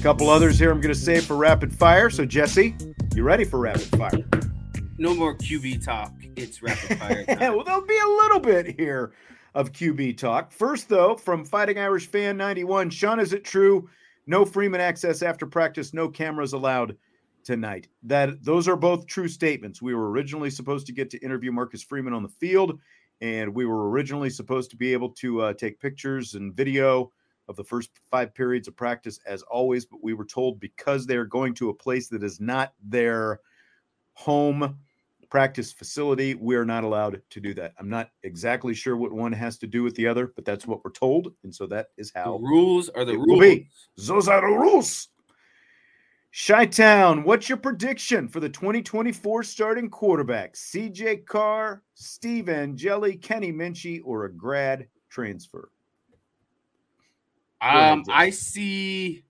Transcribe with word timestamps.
Couple 0.00 0.30
others 0.30 0.58
here 0.58 0.70
I'm 0.70 0.80
going 0.80 0.94
to 0.94 0.98
save 0.98 1.26
for 1.26 1.36
rapid 1.36 1.70
fire. 1.70 2.08
So, 2.08 2.24
Jesse, 2.24 2.74
you 3.14 3.22
ready 3.22 3.44
for 3.44 3.58
rapid 3.58 3.82
fire? 3.82 4.24
No 4.96 5.14
more 5.14 5.36
QB 5.36 5.84
talk. 5.84 6.14
It's 6.36 6.62
rapid 6.62 6.98
fire. 6.98 7.24
well, 7.28 7.64
there'll 7.64 7.84
be 7.84 7.98
a 7.98 8.08
little 8.08 8.40
bit 8.40 8.78
here 8.80 9.12
of 9.54 9.72
QB 9.72 10.16
talk. 10.16 10.52
First, 10.52 10.88
though, 10.88 11.16
from 11.16 11.44
Fighting 11.44 11.78
Irish 11.78 12.06
Fan 12.06 12.38
91, 12.38 12.88
Sean, 12.88 13.20
is 13.20 13.34
it 13.34 13.44
true? 13.44 13.90
No 14.26 14.46
Freeman 14.46 14.80
access 14.80 15.20
after 15.22 15.46
practice, 15.46 15.92
no 15.92 16.08
cameras 16.08 16.54
allowed 16.54 16.96
tonight. 17.44 17.88
That 18.02 18.42
those 18.42 18.68
are 18.68 18.76
both 18.76 19.06
true 19.06 19.28
statements. 19.28 19.82
We 19.82 19.94
were 19.94 20.10
originally 20.10 20.50
supposed 20.50 20.86
to 20.86 20.94
get 20.94 21.10
to 21.10 21.18
interview 21.18 21.52
Marcus 21.52 21.82
Freeman 21.82 22.14
on 22.14 22.22
the 22.22 22.28
field, 22.28 22.78
and 23.20 23.54
we 23.54 23.66
were 23.66 23.90
originally 23.90 24.30
supposed 24.30 24.70
to 24.70 24.78
be 24.78 24.94
able 24.94 25.10
to 25.10 25.42
uh, 25.42 25.52
take 25.52 25.78
pictures 25.78 26.36
and 26.36 26.54
video 26.54 27.12
of 27.50 27.56
the 27.56 27.64
first 27.64 27.90
five 28.10 28.32
periods 28.32 28.68
of 28.68 28.76
practice 28.76 29.18
as 29.26 29.42
always, 29.42 29.84
but 29.84 30.02
we 30.02 30.14
were 30.14 30.24
told 30.24 30.60
because 30.60 31.04
they're 31.04 31.26
going 31.26 31.52
to 31.54 31.68
a 31.68 31.74
place 31.74 32.08
that 32.08 32.22
is 32.22 32.40
not 32.40 32.72
their 32.82 33.40
home 34.14 34.78
practice 35.28 35.72
facility, 35.72 36.34
we're 36.34 36.64
not 36.64 36.84
allowed 36.84 37.20
to 37.30 37.40
do 37.40 37.52
that. 37.54 37.72
I'm 37.78 37.88
not 37.88 38.10
exactly 38.22 38.74
sure 38.74 38.96
what 38.96 39.12
one 39.12 39.32
has 39.32 39.58
to 39.58 39.66
do 39.66 39.82
with 39.82 39.94
the 39.94 40.06
other, 40.06 40.32
but 40.34 40.44
that's 40.44 40.66
what 40.66 40.84
we're 40.84 40.92
told. 40.92 41.32
And 41.44 41.54
so 41.54 41.66
that 41.66 41.88
is 41.96 42.12
how 42.14 42.38
the 42.38 42.44
rules 42.44 42.88
are 42.90 43.04
the 43.04 43.18
rules. 43.18 43.60
Those 43.96 44.28
are 44.28 44.40
the 44.40 44.46
rules. 44.46 45.08
Chi 46.46 46.66
Town, 46.66 47.24
what's 47.24 47.48
your 47.48 47.58
prediction 47.58 48.28
for 48.28 48.38
the 48.38 48.48
2024 48.48 49.42
starting 49.42 49.90
quarterback? 49.90 50.54
CJ 50.54 51.26
Carr, 51.26 51.82
Steve 51.94 52.48
Angeli, 52.48 53.16
Kenny 53.16 53.52
Minchey, 53.52 54.00
or 54.04 54.24
a 54.24 54.32
grad 54.32 54.86
transfer? 55.08 55.70
Um, 57.60 58.04
I 58.08 58.30
see 58.30 59.22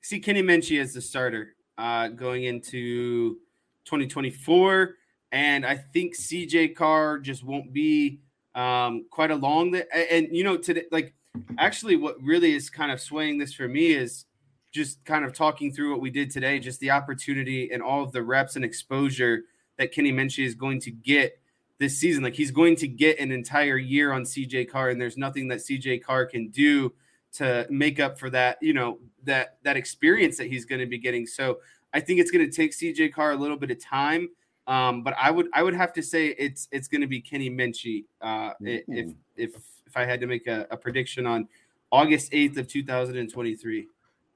see 0.00 0.20
Kenny 0.20 0.42
Minchey 0.42 0.80
as 0.80 0.94
the 0.94 1.00
starter 1.00 1.54
uh, 1.78 2.08
going 2.08 2.44
into 2.44 3.38
2024, 3.86 4.94
and 5.32 5.66
I 5.66 5.76
think 5.76 6.16
CJ 6.16 6.76
Carr 6.76 7.18
just 7.18 7.42
won't 7.42 7.72
be 7.72 8.20
um, 8.54 9.06
quite 9.10 9.30
along 9.30 9.72
the 9.72 9.92
and, 9.94 10.26
and 10.26 10.36
you 10.36 10.44
know 10.44 10.56
today 10.56 10.84
like 10.92 11.14
actually 11.58 11.96
what 11.96 12.22
really 12.22 12.54
is 12.54 12.70
kind 12.70 12.92
of 12.92 13.00
swaying 13.00 13.38
this 13.38 13.52
for 13.52 13.66
me 13.66 13.92
is 13.92 14.26
just 14.70 15.04
kind 15.04 15.24
of 15.24 15.32
talking 15.32 15.72
through 15.72 15.92
what 15.92 16.00
we 16.00 16.10
did 16.10 16.30
today, 16.30 16.58
just 16.58 16.80
the 16.80 16.90
opportunity 16.90 17.70
and 17.72 17.82
all 17.82 18.02
of 18.02 18.12
the 18.12 18.22
reps 18.22 18.56
and 18.56 18.64
exposure 18.64 19.42
that 19.78 19.92
Kenny 19.92 20.12
Minchey 20.12 20.44
is 20.44 20.54
going 20.54 20.80
to 20.80 20.90
get 20.90 21.38
this 21.78 21.98
season. 21.98 22.22
Like 22.22 22.34
he's 22.34 22.50
going 22.50 22.76
to 22.76 22.88
get 22.88 23.18
an 23.18 23.30
entire 23.30 23.76
year 23.76 24.12
on 24.12 24.22
CJ 24.22 24.68
Carr, 24.68 24.90
and 24.90 25.00
there's 25.00 25.16
nothing 25.16 25.48
that 25.48 25.58
CJ 25.58 26.02
Carr 26.02 26.26
can 26.26 26.48
do 26.48 26.92
to 27.34 27.66
make 27.68 28.00
up 28.00 28.18
for 28.18 28.30
that, 28.30 28.58
you 28.60 28.72
know, 28.72 28.98
that 29.24 29.58
that 29.62 29.76
experience 29.76 30.36
that 30.38 30.46
he's 30.46 30.64
going 30.64 30.80
to 30.80 30.86
be 30.86 30.98
getting. 30.98 31.26
So 31.26 31.58
I 31.92 32.00
think 32.00 32.20
it's 32.20 32.30
going 32.30 32.48
to 32.48 32.54
take 32.54 32.72
CJ 32.72 33.12
Carr 33.12 33.32
a 33.32 33.36
little 33.36 33.56
bit 33.56 33.70
of 33.70 33.82
time. 33.82 34.28
Um, 34.66 35.02
but 35.02 35.14
I 35.20 35.30
would 35.30 35.48
I 35.52 35.62
would 35.62 35.74
have 35.74 35.92
to 35.94 36.02
say 36.02 36.28
it's 36.38 36.68
it's 36.72 36.88
going 36.88 37.02
to 37.02 37.06
be 37.06 37.20
Kenny 37.20 37.50
Minchey 37.50 38.04
uh, 38.20 38.52
if 38.60 39.10
if 39.36 39.54
if 39.86 39.96
I 39.96 40.04
had 40.04 40.20
to 40.20 40.26
make 40.26 40.46
a, 40.46 40.66
a 40.70 40.76
prediction 40.76 41.26
on 41.26 41.48
August 41.90 42.32
8th 42.32 42.56
of 42.56 42.68
2023. 42.68 43.88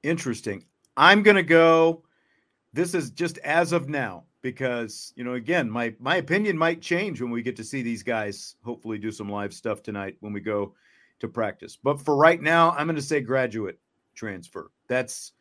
Interesting. 0.03 0.65
I'm 0.95 1.23
going 1.23 1.35
to 1.35 1.43
go. 1.43 2.03
This 2.71 2.93
is 2.93 3.09
just 3.09 3.39
as 3.39 3.71
of 3.71 3.89
now 3.89 4.25
because 4.41 5.11
you 5.15 5.23
know 5.23 5.33
again 5.33 5.69
my 5.69 5.93
my 5.99 6.17
opinion 6.17 6.57
might 6.57 6.81
change 6.81 7.21
when 7.21 7.31
we 7.31 7.41
get 7.41 7.55
to 7.55 7.63
see 7.63 7.81
these 7.81 8.03
guys 8.03 8.55
hopefully 8.63 8.97
do 8.97 9.11
some 9.11 9.29
live 9.29 9.53
stuff 9.53 9.81
tonight 9.81 10.15
when 10.21 10.31
we 10.31 10.39
go 10.39 10.73
to 11.19 11.27
practice. 11.27 11.77
But 11.81 12.01
for 12.01 12.15
right 12.15 12.41
now, 12.41 12.71
I'm 12.71 12.87
going 12.87 12.95
to 12.95 13.01
say 13.01 13.21
graduate 13.21 13.79
transfer. 14.15 14.71
That's 14.87 15.33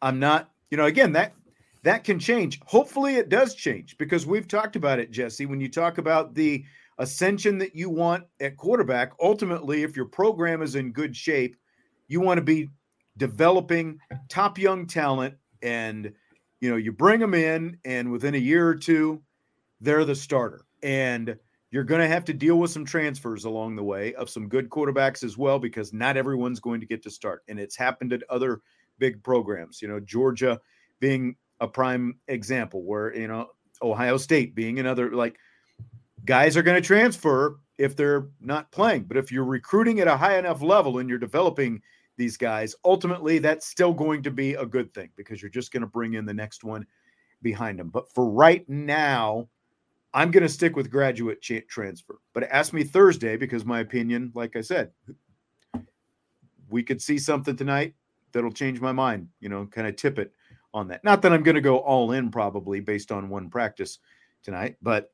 I'm 0.00 0.18
not, 0.18 0.50
you 0.70 0.76
know, 0.76 0.86
again, 0.86 1.12
that 1.12 1.34
that 1.82 2.04
can 2.04 2.18
change. 2.18 2.60
Hopefully 2.66 3.16
it 3.16 3.28
does 3.28 3.54
change 3.54 3.96
because 3.98 4.26
we've 4.26 4.48
talked 4.48 4.76
about 4.76 4.98
it, 4.98 5.10
Jesse, 5.10 5.46
when 5.46 5.60
you 5.60 5.68
talk 5.68 5.98
about 5.98 6.34
the 6.34 6.64
ascension 6.98 7.58
that 7.58 7.74
you 7.74 7.88
want 7.88 8.24
at 8.40 8.56
quarterback, 8.56 9.12
ultimately 9.20 9.82
if 9.82 9.96
your 9.96 10.06
program 10.06 10.62
is 10.62 10.74
in 10.74 10.92
good 10.92 11.14
shape, 11.14 11.56
you 12.08 12.20
want 12.20 12.38
to 12.38 12.42
be 12.42 12.70
developing 13.16 13.98
top 14.28 14.58
young 14.58 14.86
talent 14.86 15.34
and 15.62 16.12
you 16.60 16.68
know, 16.68 16.76
you 16.76 16.90
bring 16.92 17.20
them 17.20 17.34
in 17.34 17.78
and 17.84 18.10
within 18.10 18.34
a 18.34 18.38
year 18.38 18.66
or 18.66 18.74
two 18.74 19.22
they're 19.80 20.04
the 20.04 20.14
starter. 20.14 20.64
And 20.82 21.36
you're 21.70 21.84
going 21.84 22.00
to 22.00 22.08
have 22.08 22.24
to 22.24 22.32
deal 22.32 22.56
with 22.56 22.70
some 22.70 22.84
transfers 22.84 23.44
along 23.44 23.76
the 23.76 23.84
way 23.84 24.14
of 24.14 24.30
some 24.30 24.48
good 24.48 24.70
quarterbacks 24.70 25.22
as 25.22 25.36
well, 25.36 25.58
because 25.58 25.92
not 25.92 26.16
everyone's 26.16 26.60
going 26.60 26.80
to 26.80 26.86
get 26.86 27.02
to 27.02 27.10
start. 27.10 27.42
And 27.48 27.58
it's 27.60 27.76
happened 27.76 28.12
at 28.12 28.22
other 28.30 28.62
big 28.98 29.22
programs, 29.22 29.82
you 29.82 29.88
know, 29.88 30.00
Georgia 30.00 30.60
being 30.98 31.36
a 31.60 31.68
prime 31.68 32.18
example, 32.28 32.82
where, 32.84 33.14
you 33.14 33.28
know, 33.28 33.48
Ohio 33.82 34.16
State 34.16 34.54
being 34.54 34.78
another, 34.78 35.12
like 35.12 35.36
guys 36.24 36.56
are 36.56 36.62
going 36.62 36.80
to 36.80 36.86
transfer 36.86 37.60
if 37.76 37.94
they're 37.94 38.28
not 38.40 38.72
playing. 38.72 39.04
But 39.04 39.16
if 39.16 39.30
you're 39.30 39.44
recruiting 39.44 40.00
at 40.00 40.08
a 40.08 40.16
high 40.16 40.38
enough 40.38 40.62
level 40.62 40.98
and 40.98 41.08
you're 41.08 41.18
developing 41.18 41.80
these 42.16 42.36
guys, 42.36 42.74
ultimately 42.84 43.38
that's 43.38 43.66
still 43.66 43.92
going 43.92 44.22
to 44.24 44.30
be 44.30 44.54
a 44.54 44.66
good 44.66 44.92
thing 44.94 45.10
because 45.16 45.40
you're 45.40 45.50
just 45.50 45.72
going 45.72 45.82
to 45.82 45.86
bring 45.86 46.14
in 46.14 46.26
the 46.26 46.34
next 46.34 46.64
one 46.64 46.86
behind 47.42 47.78
them. 47.78 47.90
But 47.90 48.12
for 48.12 48.28
right 48.28 48.68
now, 48.68 49.48
I'm 50.14 50.30
going 50.30 50.42
to 50.42 50.48
stick 50.48 50.76
with 50.76 50.90
graduate 50.90 51.40
cha- 51.40 51.60
transfer. 51.68 52.18
But 52.32 52.44
ask 52.44 52.72
me 52.72 52.84
Thursday 52.84 53.36
because 53.36 53.64
my 53.64 53.80
opinion, 53.80 54.32
like 54.34 54.56
I 54.56 54.60
said, 54.60 54.90
we 56.70 56.82
could 56.82 57.00
see 57.00 57.18
something 57.18 57.56
tonight 57.56 57.94
that'll 58.32 58.52
change 58.52 58.80
my 58.80 58.92
mind, 58.92 59.28
you 59.40 59.48
know, 59.48 59.66
kind 59.66 59.86
of 59.86 59.96
tip 59.96 60.18
it 60.18 60.32
on 60.74 60.88
that. 60.88 61.04
Not 61.04 61.22
that 61.22 61.32
I'm 61.32 61.42
going 61.42 61.54
to 61.54 61.60
go 61.60 61.78
all 61.78 62.12
in 62.12 62.30
probably 62.30 62.80
based 62.80 63.12
on 63.12 63.28
one 63.28 63.48
practice 63.50 63.98
tonight, 64.42 64.76
but 64.82 65.12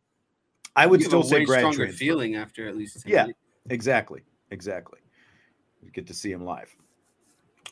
I 0.76 0.86
would 0.86 1.02
still 1.02 1.22
say 1.22 1.40
way 1.40 1.44
grad 1.44 1.60
stronger 1.60 1.76
transfer. 1.78 1.98
feeling 1.98 2.36
after 2.36 2.68
at 2.68 2.76
least 2.76 3.04
Yeah, 3.06 3.26
exactly. 3.70 4.22
Exactly. 4.50 4.98
We 5.82 5.90
get 5.90 6.06
to 6.08 6.14
see 6.14 6.32
him 6.32 6.44
live. 6.44 6.74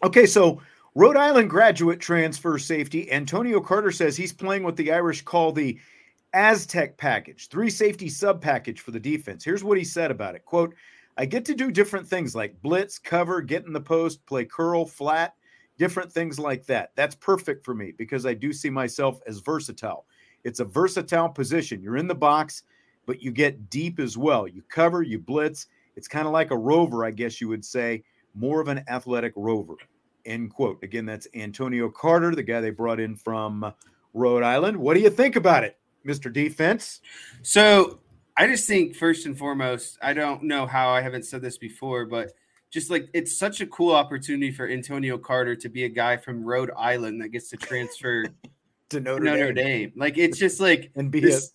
Okay, 0.05 0.27
so 0.27 0.61
Rhode 0.95 1.17
Island 1.17 1.49
graduate 1.49 2.01
transfer 2.01 2.59
safety 2.59 3.11
Antonio 3.11 3.61
Carter 3.61 3.93
says 3.93 4.17
he's 4.17 4.33
playing 4.33 4.63
what 4.63 4.77
the 4.77 4.93
Irish 4.93 5.23
call 5.23 5.53
the 5.53 5.79
Aztec 6.35 6.97
package, 6.97 7.49
three 7.49 7.71
safety 7.71 8.09
sub 8.09 8.41
package 8.41 8.81
for 8.81 8.91
the 8.91 9.01
defense. 9.01 9.45
Here's 9.45 9.65
what 9.65 9.79
he 9.79 9.85
said 9.85 10.11
about 10.11 10.35
it. 10.35 10.45
Quote, 10.45 10.75
I 11.19 11.27
get 11.27 11.45
to 11.47 11.55
do 11.55 11.71
different 11.71 12.09
things 12.09 12.35
like 12.35 12.61
blitz, 12.63 12.99
cover, 12.99 13.43
get 13.43 13.67
in 13.67 13.73
the 13.73 13.81
post, 13.81 14.25
play 14.25 14.47
curl, 14.47 14.87
flat, 14.87 15.35
different 15.77 16.11
things 16.11 16.39
like 16.39 16.65
that. 16.67 16.93
That's 16.97 17.15
perfect 17.15 17.65
for 17.65 17.75
me 17.75 17.93
because 17.97 18.25
I 18.25 18.35
do 18.35 18.53
see 18.53 18.71
myself 18.71 19.21
as 19.27 19.41
versatile. 19.41 20.07
It's 20.45 20.61
a 20.61 20.65
versatile 20.65 21.29
position. 21.29 21.83
You're 21.83 21.99
in 21.99 22.09
the 22.09 22.15
box, 22.15 22.63
but 23.05 23.23
you 23.23 23.31
get 23.31 23.69
deep 23.69 24.01
as 24.01 24.17
well. 24.17 24.49
You 24.49 24.63
cover, 24.69 25.03
you 25.03 25.19
blitz. 25.19 25.67
It's 25.97 26.09
kind 26.09 26.27
of 26.27 26.33
like 26.33 26.51
a 26.51 26.57
rover, 26.57 27.05
I 27.05 27.11
guess 27.11 27.41
you 27.41 27.49
would 27.49 27.65
say, 27.65 28.05
more 28.35 28.61
of 28.61 28.69
an 28.69 28.83
athletic 28.89 29.35
rover. 29.37 29.75
End 30.25 30.51
quote. 30.51 30.83
Again, 30.83 31.05
that's 31.05 31.29
Antonio 31.35 31.91
Carter, 31.91 32.35
the 32.35 32.43
guy 32.43 32.61
they 32.61 32.71
brought 32.71 33.01
in 33.01 33.17
from 33.17 33.73
Rhode 34.15 34.43
Island. 34.43 34.77
What 34.77 34.95
do 34.95 35.01
you 35.01 35.11
think 35.11 35.37
about 35.37 35.65
it, 35.65 35.79
Mr. 36.07 36.33
Defense? 36.33 37.01
So 37.43 38.01
I 38.37 38.47
just 38.47 38.67
think 38.67 38.97
first 38.97 39.27
and 39.27 39.37
foremost, 39.39 39.99
I 40.03 40.13
don't 40.13 40.45
know 40.45 40.67
how 40.67 40.91
I 40.91 41.01
haven't 41.01 41.25
said 41.25 41.43
this 41.43 41.59
before, 41.59 42.07
but 42.07 42.33
just 42.71 42.91
like 42.91 43.09
it's 43.13 43.37
such 43.37 43.61
a 43.61 43.67
cool 43.67 43.95
opportunity 43.95 44.51
for 44.51 44.67
Antonio 44.69 45.19
Carter 45.19 45.55
to 45.57 45.69
be 45.69 45.85
a 45.85 45.89
guy 45.89 46.17
from 46.17 46.43
Rhode 46.43 46.71
Island 46.77 47.21
that 47.21 47.29
gets 47.29 47.51
to 47.51 47.57
transfer 47.57 48.25
to 48.89 49.01
Notre, 49.01 49.25
Notre 49.25 49.53
Dame. 49.53 49.65
Dame. 49.65 49.93
Like 49.97 50.17
it's 50.17 50.39
just 50.39 50.61
like 50.61 50.91
and 50.97 51.11
be 51.11 51.21
this, 51.21 51.53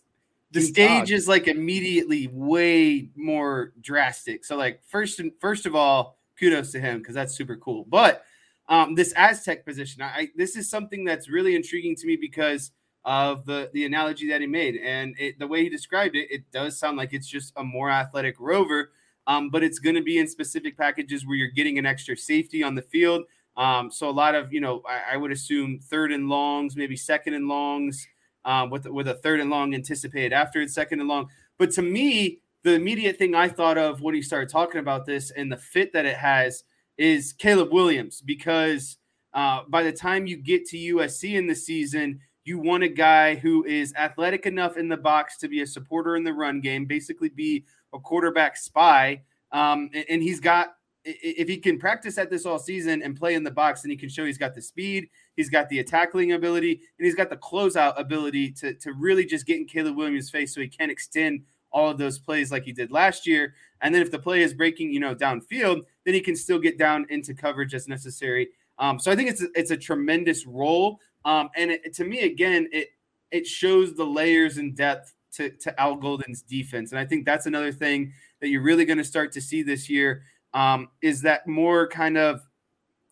the 0.51 0.61
stage 0.61 1.11
is 1.11 1.27
like 1.27 1.47
immediately 1.47 2.29
way 2.31 3.09
more 3.15 3.73
drastic. 3.81 4.45
So 4.45 4.55
like 4.55 4.81
first 4.85 5.19
and 5.19 5.31
first 5.39 5.65
of 5.65 5.75
all, 5.75 6.17
kudos 6.39 6.71
to 6.71 6.79
him 6.79 6.99
because 6.99 7.15
that's 7.15 7.35
super 7.35 7.57
cool. 7.57 7.85
But 7.89 8.23
um, 8.69 8.95
this 8.95 9.13
Aztec 9.15 9.65
position, 9.65 10.03
I, 10.03 10.07
I 10.07 10.27
this 10.35 10.55
is 10.55 10.69
something 10.69 11.03
that's 11.03 11.29
really 11.29 11.55
intriguing 11.55 11.95
to 11.95 12.07
me 12.07 12.15
because 12.15 12.71
of 13.07 13.45
the 13.45 13.69
the 13.73 13.85
analogy 13.85 14.27
that 14.27 14.41
he 14.41 14.47
made 14.47 14.75
and 14.75 15.15
it, 15.17 15.39
the 15.39 15.47
way 15.47 15.63
he 15.63 15.69
described 15.69 16.15
it. 16.15 16.27
It 16.29 16.43
does 16.51 16.77
sound 16.77 16.97
like 16.97 17.13
it's 17.13 17.27
just 17.27 17.53
a 17.55 17.63
more 17.63 17.89
athletic 17.89 18.35
rover, 18.37 18.91
um, 19.25 19.49
but 19.49 19.63
it's 19.63 19.79
going 19.79 19.95
to 19.95 20.03
be 20.03 20.19
in 20.19 20.27
specific 20.27 20.77
packages 20.77 21.25
where 21.25 21.37
you're 21.37 21.47
getting 21.47 21.79
an 21.79 21.85
extra 21.85 22.17
safety 22.17 22.61
on 22.61 22.75
the 22.75 22.81
field. 22.81 23.23
Um, 23.55 23.89
so 23.89 24.09
a 24.09 24.11
lot 24.11 24.35
of 24.35 24.51
you 24.51 24.59
know, 24.59 24.83
I, 24.87 25.13
I 25.13 25.17
would 25.17 25.31
assume 25.31 25.79
third 25.79 26.11
and 26.11 26.27
longs, 26.27 26.75
maybe 26.75 26.97
second 26.97 27.33
and 27.33 27.47
longs 27.47 28.05
um, 28.43 28.69
with 28.69 28.85
with 28.85 29.07
a 29.07 29.15
third 29.15 29.39
and 29.39 29.49
long 29.49 29.73
anticipated 29.73 30.33
after 30.33 30.61
it's 30.61 30.73
second 30.73 30.99
and 30.99 31.07
long. 31.07 31.29
But 31.57 31.71
to 31.71 31.81
me, 31.81 32.41
the 32.63 32.73
immediate 32.73 33.17
thing 33.17 33.35
I 33.35 33.47
thought 33.47 33.77
of 33.77 34.01
when 34.01 34.15
he 34.15 34.21
started 34.21 34.49
talking 34.49 34.81
about 34.81 35.05
this 35.05 35.31
and 35.31 35.49
the 35.49 35.57
fit 35.57 35.93
that 35.93 36.05
it 36.05 36.17
has 36.17 36.65
is 36.97 37.31
Caleb 37.31 37.71
Williams 37.71 38.19
because 38.19 38.97
uh, 39.33 39.61
by 39.69 39.83
the 39.83 39.93
time 39.93 40.27
you 40.27 40.35
get 40.35 40.65
to 40.65 40.77
USC 40.77 41.35
in 41.35 41.47
the 41.47 41.55
season, 41.55 42.19
you 42.47 42.59
want 42.59 42.83
a 42.83 42.87
guy 42.87 43.35
who 43.35 43.65
is 43.65 43.93
athletic 43.95 44.45
enough 44.45 44.77
in 44.77 44.87
the 44.87 44.97
box 44.97 45.37
to 45.37 45.47
be 45.47 45.61
a 45.61 45.67
supporter 45.67 46.15
in 46.15 46.23
the 46.23 46.33
run 46.33 46.61
game, 46.61 46.85
basically 46.85 47.29
be 47.29 47.65
a 47.93 47.99
quarterback 47.99 48.57
spy. 48.57 49.21
Um, 49.51 49.89
and, 49.93 50.05
and 50.09 50.23
he's 50.23 50.39
got 50.39 50.73
if 51.09 51.47
he 51.47 51.57
can 51.57 51.79
practice 51.79 52.17
at 52.17 52.29
this 52.29 52.45
all 52.45 52.59
season 52.59 53.01
and 53.01 53.15
play 53.15 53.35
in 53.35 53.43
the 53.43 53.51
box, 53.51 53.81
then 53.81 53.91
he 53.91 53.95
can 53.95 54.09
show 54.09 54.25
he's 54.25 54.37
got 54.37 54.53
the 54.53 54.61
speed, 54.61 55.09
he's 55.37 55.49
got 55.49 55.69
the 55.69 55.81
tackling 55.83 56.33
ability, 56.33 56.71
and 56.71 57.05
he's 57.05 57.15
got 57.15 57.29
the 57.29 57.37
closeout 57.37 57.97
ability 57.97 58.51
to, 58.51 58.73
to 58.73 58.91
really 58.93 59.25
just 59.25 59.45
get 59.45 59.57
in 59.57 59.65
Caleb 59.65 59.95
Williams' 59.95 60.29
face 60.29 60.53
so 60.53 60.59
he 60.59 60.67
can 60.67 60.89
extend 60.89 61.43
all 61.71 61.89
of 61.89 61.97
those 61.97 62.19
plays 62.19 62.51
like 62.51 62.63
he 62.63 62.73
did 62.73 62.91
last 62.91 63.25
year. 63.25 63.53
And 63.81 63.93
then 63.93 64.01
if 64.01 64.11
the 64.11 64.19
play 64.19 64.41
is 64.41 64.53
breaking, 64.53 64.91
you 64.91 64.99
know, 64.99 65.15
downfield, 65.15 65.83
then 66.05 66.13
he 66.13 66.21
can 66.21 66.35
still 66.35 66.59
get 66.59 66.77
down 66.77 67.05
into 67.09 67.33
coverage 67.33 67.73
as 67.73 67.87
necessary. 67.87 68.49
Um, 68.79 68.99
so 68.99 69.11
I 69.11 69.15
think 69.15 69.29
it's 69.29 69.41
a, 69.41 69.47
it's 69.55 69.71
a 69.71 69.77
tremendous 69.77 70.45
role. 70.45 70.99
Um, 71.27 71.49
and 71.57 71.71
it, 71.71 71.93
to 71.95 72.05
me, 72.05 72.21
again, 72.21 72.69
it 72.71 72.87
it 73.31 73.45
shows 73.45 73.93
the 73.93 74.05
layers 74.05 74.57
and 74.57 74.75
depth 74.75 75.13
to, 75.33 75.49
to 75.49 75.79
Al 75.79 75.95
Golden's 75.95 76.41
defense. 76.41 76.91
And 76.91 76.99
I 76.99 77.05
think 77.05 77.25
that's 77.25 77.45
another 77.45 77.73
thing 77.73 78.13
that 78.39 78.47
you're 78.47 78.63
really 78.63 78.85
going 78.85 78.97
to 78.97 79.03
start 79.03 79.33
to 79.33 79.41
see 79.41 79.61
this 79.61 79.89
year 79.89 80.23
um, 80.53 80.87
is 81.01 81.21
that 81.23 81.45
more 81.45 81.85
kind 81.89 82.17
of, 82.17 82.41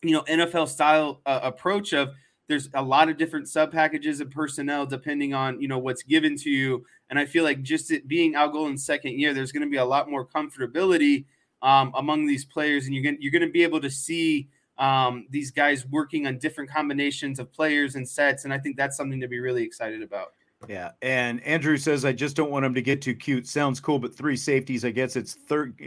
you 0.02 0.12
know, 0.12 0.22
NFL 0.22 0.68
style 0.68 1.20
uh, 1.26 1.40
approach 1.42 1.92
of 1.92 2.14
there's 2.48 2.70
a 2.72 2.82
lot 2.82 3.10
of 3.10 3.18
different 3.18 3.48
sub 3.48 3.70
packages 3.70 4.20
of 4.20 4.30
personnel 4.30 4.86
depending 4.86 5.34
on, 5.34 5.60
you 5.60 5.68
know, 5.68 5.78
what's 5.78 6.02
given 6.02 6.36
to 6.38 6.48
you. 6.48 6.86
And 7.10 7.18
I 7.18 7.26
feel 7.26 7.44
like 7.44 7.62
just 7.62 7.90
it 7.90 8.08
being 8.08 8.34
Al 8.34 8.48
Golden's 8.48 8.86
second 8.86 9.20
year, 9.20 9.34
there's 9.34 9.52
going 9.52 9.62
to 9.62 9.70
be 9.70 9.76
a 9.76 9.84
lot 9.84 10.10
more 10.10 10.26
comfortability 10.26 11.26
um, 11.60 11.92
among 11.94 12.26
these 12.26 12.46
players. 12.46 12.86
And 12.86 12.94
you're 12.94 13.04
going 13.04 13.18
you're 13.20 13.32
going 13.32 13.42
to 13.42 13.52
be 13.52 13.62
able 13.62 13.80
to 13.80 13.90
see 13.90 14.48
um, 14.78 15.26
these 15.30 15.50
guys 15.50 15.86
working 15.86 16.26
on 16.26 16.38
different 16.38 16.70
combinations 16.70 17.38
of 17.38 17.52
players 17.52 17.94
and 17.94 18.08
sets. 18.08 18.44
And 18.44 18.52
I 18.52 18.58
think 18.58 18.76
that's 18.76 18.96
something 18.96 19.20
to 19.20 19.28
be 19.28 19.38
really 19.38 19.62
excited 19.62 20.02
about. 20.02 20.32
Yeah, 20.68 20.92
and 21.02 21.42
Andrew 21.44 21.76
says 21.76 22.04
I 22.04 22.12
just 22.12 22.34
don't 22.34 22.50
want 22.50 22.64
him 22.64 22.74
to 22.74 22.82
get 22.82 23.02
too 23.02 23.14
cute. 23.14 23.46
Sounds 23.46 23.78
cool, 23.78 23.98
but 23.98 24.16
three 24.16 24.36
safeties. 24.36 24.84
I 24.84 24.90
guess 24.90 25.14
it's 25.14 25.34
third. 25.34 25.80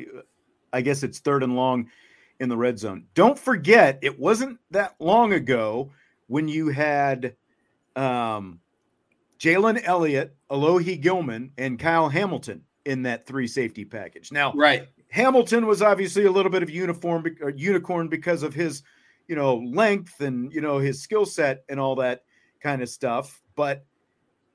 I 0.71 0.81
guess 0.81 1.01
it's 1.01 1.19
third 1.19 1.41
and 1.44 1.56
long 1.56 1.89
in 2.39 2.50
the 2.50 2.57
red 2.57 2.77
zone. 2.80 3.06
Don't 3.15 3.38
forget, 3.38 4.00
it 4.01 4.18
wasn't 4.19 4.59
that 4.71 4.95
long 5.00 5.33
ago 5.33 5.91
when 6.27 6.47
you 6.47 6.69
had 6.69 7.36
um, 7.95 8.59
Jalen 9.39 9.81
Elliott, 9.83 10.36
Alohi 10.50 11.01
Gilman, 11.01 11.51
and 11.57 11.80
Kyle 11.80 12.07
Hamilton 12.09 12.63
in 12.86 13.03
that 13.03 13.25
three 13.25 13.47
safety 13.47 13.86
package. 13.86 14.31
Now, 14.31 14.53
Right. 14.53 14.88
Hamilton 15.09 15.65
was 15.65 15.81
obviously 15.81 16.25
a 16.25 16.31
little 16.31 16.51
bit 16.51 16.63
of 16.63 16.69
uniform 16.69 17.25
unicorn 17.56 18.07
because 18.07 18.44
of 18.44 18.53
his, 18.53 18.83
you 19.27 19.35
know, 19.35 19.57
length 19.57 20.21
and 20.21 20.51
you 20.53 20.61
know 20.61 20.77
his 20.77 21.01
skill 21.01 21.25
set 21.25 21.63
and 21.67 21.79
all 21.79 21.95
that 21.95 22.23
kind 22.61 22.81
of 22.81 22.89
stuff. 22.89 23.41
But 23.56 23.85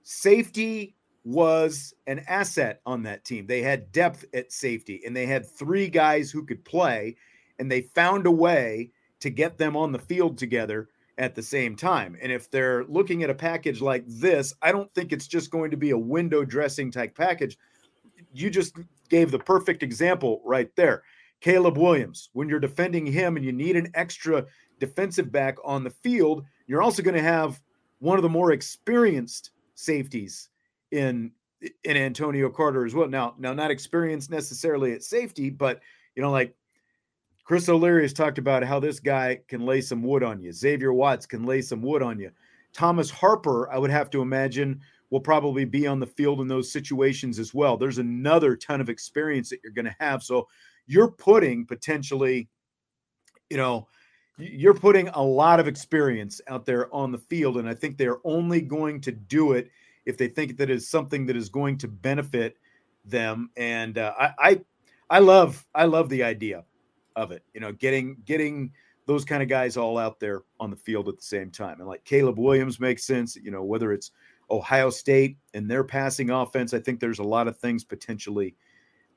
safety 0.03 0.95
was 1.25 1.95
an 2.07 2.21
asset 2.29 2.81
on 2.87 3.03
that 3.05 3.25
team. 3.25 3.47
They 3.47 3.63
had 3.63 3.91
depth 3.93 4.25
at 4.35 4.53
safety, 4.53 5.03
and 5.05 5.17
they 5.17 5.27
had 5.27 5.47
three 5.47 5.89
guys 5.89 6.31
who 6.31 6.45
could 6.45 6.65
play, 6.65 7.17
and 7.59 7.71
they 7.71 7.83
found 7.83 8.27
a 8.27 8.31
way 8.31 8.91
to 9.21 9.31
get 9.31 9.59
them 9.59 9.77
on 9.77 9.91
the 9.91 9.99
field 9.99 10.39
together 10.39 10.89
at 11.17 11.35
the 11.35 11.43
same 11.43 11.77
time. 11.77 12.17
And 12.21 12.31
if 12.31 12.51
they're 12.51 12.85
looking 12.85 13.23
at 13.23 13.31
a 13.31 13.35
package 13.35 13.81
like 13.81 14.05
this, 14.07 14.53
I 14.61 14.73
don't 14.73 14.93
think 14.95 15.13
it's 15.13 15.27
just 15.27 15.51
going 15.51 15.71
to 15.71 15.77
be 15.77 15.91
a 15.91 15.99
window 15.99 16.45
dressing 16.45 16.91
type 16.91 17.17
package. 17.17 17.57
You 18.33 18.51
just 18.51 18.77
gave 19.15 19.31
the 19.31 19.39
perfect 19.39 19.85
example 19.85 20.43
right 20.45 20.75
there. 20.75 21.05
Caleb 21.41 21.79
Williams, 21.79 22.31
when 22.33 22.49
you're 22.49 22.59
defending 22.59 23.07
him 23.07 23.37
and 23.37 23.45
you 23.45 23.53
need 23.53 23.77
an 23.77 23.89
extra 23.95 24.45
defensive 24.81 25.31
back 25.31 25.57
on 25.65 25.85
the 25.85 25.91
field, 25.91 26.45
you're 26.67 26.83
also 26.83 27.01
going 27.01 27.15
to 27.15 27.23
have 27.23 27.61
one 28.01 28.19
of 28.19 28.23
the 28.23 28.29
more 28.29 28.51
experienced 28.51 29.51
safeties 29.77 30.49
in 30.91 31.31
in 31.85 31.97
Antonio 31.97 32.51
Carter 32.51 32.85
as 32.85 32.93
well. 32.93 33.09
Now, 33.09 33.35
now 33.39 33.55
not 33.55 33.71
experienced 33.71 34.31
necessarily 34.31 34.93
at 34.93 35.05
safety, 35.05 35.49
but 35.49 35.81
you 36.17 36.23
know, 36.23 36.33
like 36.33 36.57
Chris 37.45 37.69
O'Leary 37.69 38.03
has 38.03 38.13
talked 38.13 38.39
about 38.39 38.65
how 38.65 38.81
this 38.81 38.99
guy 38.99 39.39
can 39.47 39.65
lay 39.65 39.81
some 39.81 40.03
wood 40.03 40.25
on 40.25 40.41
you. 40.41 40.53
Xavier 40.53 40.93
Watts 40.93 41.25
can 41.25 41.45
lay 41.45 41.63
some 41.63 41.83
wood 41.83 42.03
on 42.03 42.19
you. 42.19 42.33
Thomas 42.73 43.11
Harper, 43.11 43.71
I 43.71 43.79
would 43.79 43.93
have 43.93 44.11
to 44.11 44.23
imagine, 44.23 44.81
will 45.11 45.21
probably 45.21 45.65
be 45.65 45.87
on 45.87 46.01
the 46.01 46.07
field 46.07 46.41
in 46.41 46.49
those 46.49 46.73
situations 46.73 47.39
as 47.39 47.55
well. 47.55 47.77
There's 47.77 47.99
another 47.99 48.57
ton 48.57 48.81
of 48.81 48.89
experience 48.89 49.51
that 49.51 49.61
you're 49.63 49.73
going 49.73 49.85
to 49.85 49.97
have. 50.01 50.23
So 50.23 50.49
you're 50.87 51.11
putting 51.11 51.67
potentially, 51.67 52.49
you 53.51 53.57
know, 53.57 53.89
you're 54.37 54.75
putting 54.75 55.09
a 55.09 55.23
lot 55.23 55.61
of 55.61 55.69
experience 55.69 56.41
out 56.49 56.67
there 56.67 56.93
on 56.93 57.13
the 57.13 57.19
field. 57.19 57.59
And 57.59 57.69
I 57.69 57.75
think 57.75 57.97
they're 57.97 58.19
only 58.25 58.61
going 58.61 59.01
to 59.03 59.13
do 59.13 59.53
it 59.53 59.71
if 60.07 60.17
they 60.17 60.29
think 60.29 60.57
that 60.57 60.71
is 60.71 60.89
something 60.89 61.27
that 61.27 61.37
is 61.37 61.49
going 61.49 61.79
to 61.79 61.89
benefit 61.89 62.57
them. 63.05 63.51
And 63.57 63.99
uh, 63.99 64.13
I, 64.19 64.33
I, 64.39 64.61
I 65.11 65.19
love, 65.21 65.65
I 65.75 65.85
love 65.85 66.09
the 66.09 66.25
idea 66.25 66.65
of 67.15 67.31
it. 67.31 67.45
You 67.55 67.61
know, 67.61 67.73
getting 67.73 68.17
getting 68.25 68.73
those 69.07 69.25
kind 69.25 69.43
of 69.43 69.49
guys 69.49 69.77
all 69.77 69.99
out 69.99 70.19
there 70.19 70.43
on 70.59 70.71
the 70.71 70.77
field 70.77 71.09
at 71.09 71.17
the 71.17 71.23
same 71.23 71.51
time. 71.51 71.79
And 71.79 71.89
like 71.89 72.05
Caleb 72.05 72.39
Williams 72.39 72.81
makes 72.81 73.05
sense. 73.05 73.37
You 73.37 73.51
know, 73.51 73.63
whether 73.63 73.93
it's 73.93 74.11
Ohio 74.51 74.91
State 74.91 75.37
and 75.55 75.71
their 75.71 75.85
passing 75.85 76.31
offense, 76.31 76.75
I 76.75 76.81
think 76.81 77.01
there's 77.01 77.19
a 77.19 77.25
lot 77.25 77.49
of 77.49 77.57
things 77.59 77.85
potentially. 77.85 78.55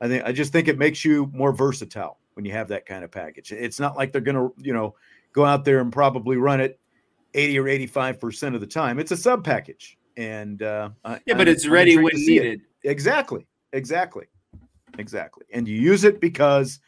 I 0.01 0.07
think 0.07 0.23
I 0.25 0.31
just 0.31 0.51
think 0.51 0.67
it 0.67 0.77
makes 0.77 1.03
you 1.03 1.29
more 1.33 1.51
versatile 1.51 2.19
when 2.33 2.45
you 2.45 2.51
have 2.51 2.67
that 2.69 2.85
kind 2.85 3.03
of 3.03 3.11
package. 3.11 3.51
It's 3.51 3.79
not 3.79 3.97
like 3.97 4.11
they're 4.11 4.21
going 4.21 4.35
to, 4.35 4.53
you 4.61 4.73
know, 4.73 4.95
go 5.33 5.43
out 5.45 5.65
there 5.65 5.79
and 5.79 5.91
probably 5.91 6.37
run 6.37 6.61
it 6.61 6.79
80 7.33 7.59
or 7.59 7.67
85 7.67 8.19
percent 8.19 8.55
of 8.55 8.61
the 8.61 8.67
time. 8.67 8.99
It's 8.99 9.11
a 9.11 9.17
sub 9.17 9.43
package, 9.43 9.97
and 10.15 10.61
uh, 10.63 10.89
Yeah, 11.05 11.17
but 11.27 11.37
I'm- 11.39 11.47
it's 11.47 11.67
ready 11.67 11.97
when 11.97 12.15
see 12.15 12.37
it. 12.37 12.43
needed. 12.43 12.61
Exactly. 12.83 13.45
Exactly. 13.73 14.25
Exactly. 14.97 15.45
And 15.51 15.67
you 15.67 15.75
use 15.79 16.03
it 16.03 16.21
because 16.21 16.79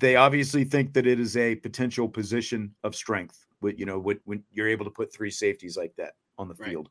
they 0.00 0.16
obviously 0.16 0.64
think 0.64 0.92
that 0.92 1.06
it 1.06 1.18
is 1.18 1.36
a 1.36 1.54
potential 1.56 2.08
position 2.08 2.74
of 2.84 2.94
strength. 2.94 3.46
With 3.60 3.78
you 3.78 3.86
know, 3.86 3.98
when, 3.98 4.20
when 4.24 4.44
you're 4.52 4.68
able 4.68 4.84
to 4.84 4.90
put 4.90 5.12
three 5.12 5.30
safeties 5.30 5.76
like 5.76 5.94
that 5.96 6.14
on 6.38 6.46
the 6.48 6.54
Right. 6.54 6.70
field 6.70 6.90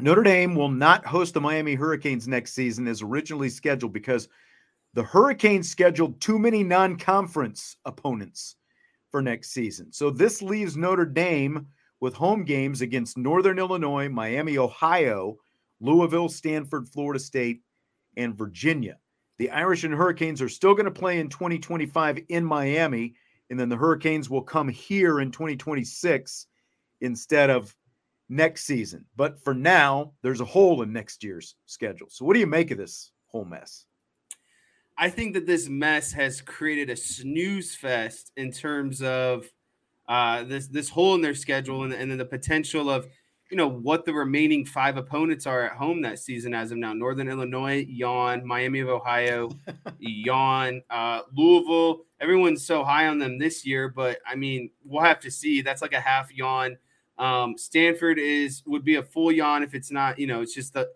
Notre 0.00 0.22
Dame 0.24 0.56
will 0.56 0.70
not 0.70 1.06
host 1.06 1.34
the 1.34 1.40
Miami 1.40 1.74
Hurricanes 1.74 2.26
next 2.26 2.52
season 2.52 2.88
as 2.88 3.00
originally 3.00 3.48
scheduled 3.48 3.92
because 3.92 4.28
the 4.92 5.04
Hurricanes 5.04 5.70
scheduled 5.70 6.20
too 6.20 6.38
many 6.38 6.64
non-conference 6.64 7.76
opponents 7.84 8.56
for 9.10 9.22
next 9.22 9.52
season. 9.52 9.92
So 9.92 10.10
this 10.10 10.42
leaves 10.42 10.76
Notre 10.76 11.06
Dame 11.06 11.68
with 12.00 12.14
home 12.14 12.44
games 12.44 12.80
against 12.80 13.16
Northern 13.16 13.58
Illinois, 13.58 14.08
Miami, 14.08 14.58
Ohio, 14.58 15.36
Louisville, 15.80 16.28
Stanford, 16.28 16.88
Florida 16.88 17.20
State, 17.20 17.62
and 18.16 18.36
Virginia. 18.36 18.98
The 19.38 19.50
Irish 19.50 19.84
and 19.84 19.94
Hurricanes 19.94 20.42
are 20.42 20.48
still 20.48 20.74
going 20.74 20.84
to 20.84 20.90
play 20.90 21.20
in 21.20 21.28
2025 21.28 22.20
in 22.28 22.44
Miami, 22.44 23.14
and 23.50 23.58
then 23.58 23.68
the 23.68 23.76
Hurricanes 23.76 24.28
will 24.28 24.42
come 24.42 24.68
here 24.68 25.20
in 25.20 25.30
2026 25.30 26.46
instead 27.00 27.50
of 27.50 27.74
next 28.28 28.64
season. 28.64 29.04
But 29.16 29.42
for 29.42 29.54
now, 29.54 30.12
there's 30.22 30.40
a 30.40 30.44
hole 30.44 30.82
in 30.82 30.92
next 30.92 31.22
year's 31.22 31.56
schedule. 31.66 32.08
So, 32.10 32.24
what 32.24 32.34
do 32.34 32.40
you 32.40 32.46
make 32.46 32.70
of 32.70 32.78
this 32.78 33.12
whole 33.26 33.44
mess? 33.44 33.86
I 34.96 35.10
think 35.10 35.34
that 35.34 35.46
this 35.46 35.68
mess 35.68 36.12
has 36.12 36.40
created 36.40 36.90
a 36.90 36.96
snooze 36.96 37.74
fest 37.74 38.30
in 38.36 38.52
terms 38.52 39.02
of 39.02 39.50
uh, 40.08 40.44
this 40.44 40.68
this 40.68 40.88
hole 40.88 41.14
in 41.14 41.20
their 41.20 41.34
schedule 41.34 41.84
and, 41.84 41.92
and 41.92 42.10
then 42.10 42.18
the 42.18 42.24
potential 42.24 42.90
of 42.90 43.06
you 43.50 43.56
know 43.56 43.68
what 43.68 44.04
the 44.04 44.12
remaining 44.12 44.64
five 44.64 44.96
opponents 44.96 45.46
are 45.46 45.62
at 45.62 45.72
home 45.72 46.02
that 46.02 46.18
season 46.18 46.54
as 46.54 46.70
of 46.70 46.78
now. 46.78 46.92
Northern 46.92 47.28
Illinois, 47.28 47.84
yawn. 47.88 48.46
Miami 48.46 48.80
of 48.80 48.88
Ohio, 48.88 49.50
yawn. 49.98 50.82
Uh, 50.90 51.20
Louisville, 51.36 52.04
everyone's 52.20 52.66
so 52.66 52.84
high 52.84 53.08
on 53.08 53.18
them 53.18 53.38
this 53.38 53.66
year, 53.66 53.88
but 53.88 54.18
I 54.26 54.34
mean, 54.34 54.70
we'll 54.84 55.04
have 55.04 55.20
to 55.20 55.30
see. 55.30 55.60
That's 55.60 55.82
like 55.82 55.92
a 55.92 56.00
half 56.00 56.32
yawn. 56.32 56.76
Um, 57.18 57.56
Stanford 57.56 58.18
is 58.18 58.62
would 58.66 58.84
be 58.84 58.96
a 58.96 59.02
full 59.02 59.30
yawn 59.30 59.62
if 59.62 59.74
it's 59.74 59.90
not, 59.90 60.18
you 60.18 60.26
know, 60.26 60.40
it's 60.40 60.54
just 60.54 60.74
the 60.74 60.88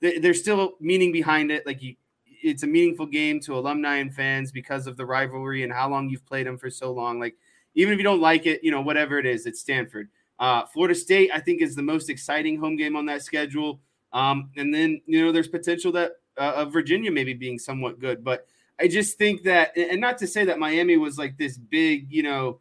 there's 0.00 0.40
still 0.40 0.74
meaning 0.80 1.12
behind 1.12 1.50
it. 1.50 1.66
Like 1.66 1.82
you, 1.82 1.96
it's 2.26 2.62
a 2.62 2.66
meaningful 2.66 3.06
game 3.06 3.40
to 3.40 3.58
alumni 3.58 3.96
and 3.96 4.14
fans 4.14 4.52
because 4.52 4.86
of 4.86 4.96
the 4.96 5.04
rivalry 5.04 5.64
and 5.64 5.72
how 5.72 5.88
long 5.88 6.08
you've 6.08 6.24
played 6.24 6.46
them 6.46 6.56
for 6.56 6.70
so 6.70 6.92
long. 6.92 7.18
Like 7.18 7.36
even 7.74 7.92
if 7.92 7.98
you 7.98 8.04
don't 8.04 8.20
like 8.20 8.46
it, 8.46 8.62
you 8.62 8.70
know, 8.70 8.80
whatever 8.80 9.18
it 9.18 9.26
is, 9.26 9.46
it's 9.46 9.60
Stanford. 9.60 10.08
Uh, 10.38 10.64
Florida 10.66 10.94
State, 10.94 11.30
I 11.34 11.40
think, 11.40 11.60
is 11.60 11.74
the 11.74 11.82
most 11.82 12.08
exciting 12.08 12.58
home 12.58 12.76
game 12.76 12.94
on 12.94 13.06
that 13.06 13.22
schedule. 13.22 13.80
Um, 14.12 14.50
and 14.56 14.72
then 14.72 15.02
you 15.06 15.24
know, 15.24 15.32
there's 15.32 15.48
potential 15.48 15.92
that 15.92 16.12
uh, 16.38 16.52
of 16.56 16.72
Virginia 16.72 17.10
maybe 17.10 17.34
being 17.34 17.58
somewhat 17.58 17.98
good, 17.98 18.24
but 18.24 18.46
I 18.80 18.86
just 18.86 19.18
think 19.18 19.42
that, 19.42 19.76
and 19.76 20.00
not 20.00 20.18
to 20.18 20.26
say 20.28 20.44
that 20.44 20.60
Miami 20.60 20.96
was 20.96 21.18
like 21.18 21.36
this 21.36 21.58
big, 21.58 22.06
you 22.10 22.22
know 22.22 22.60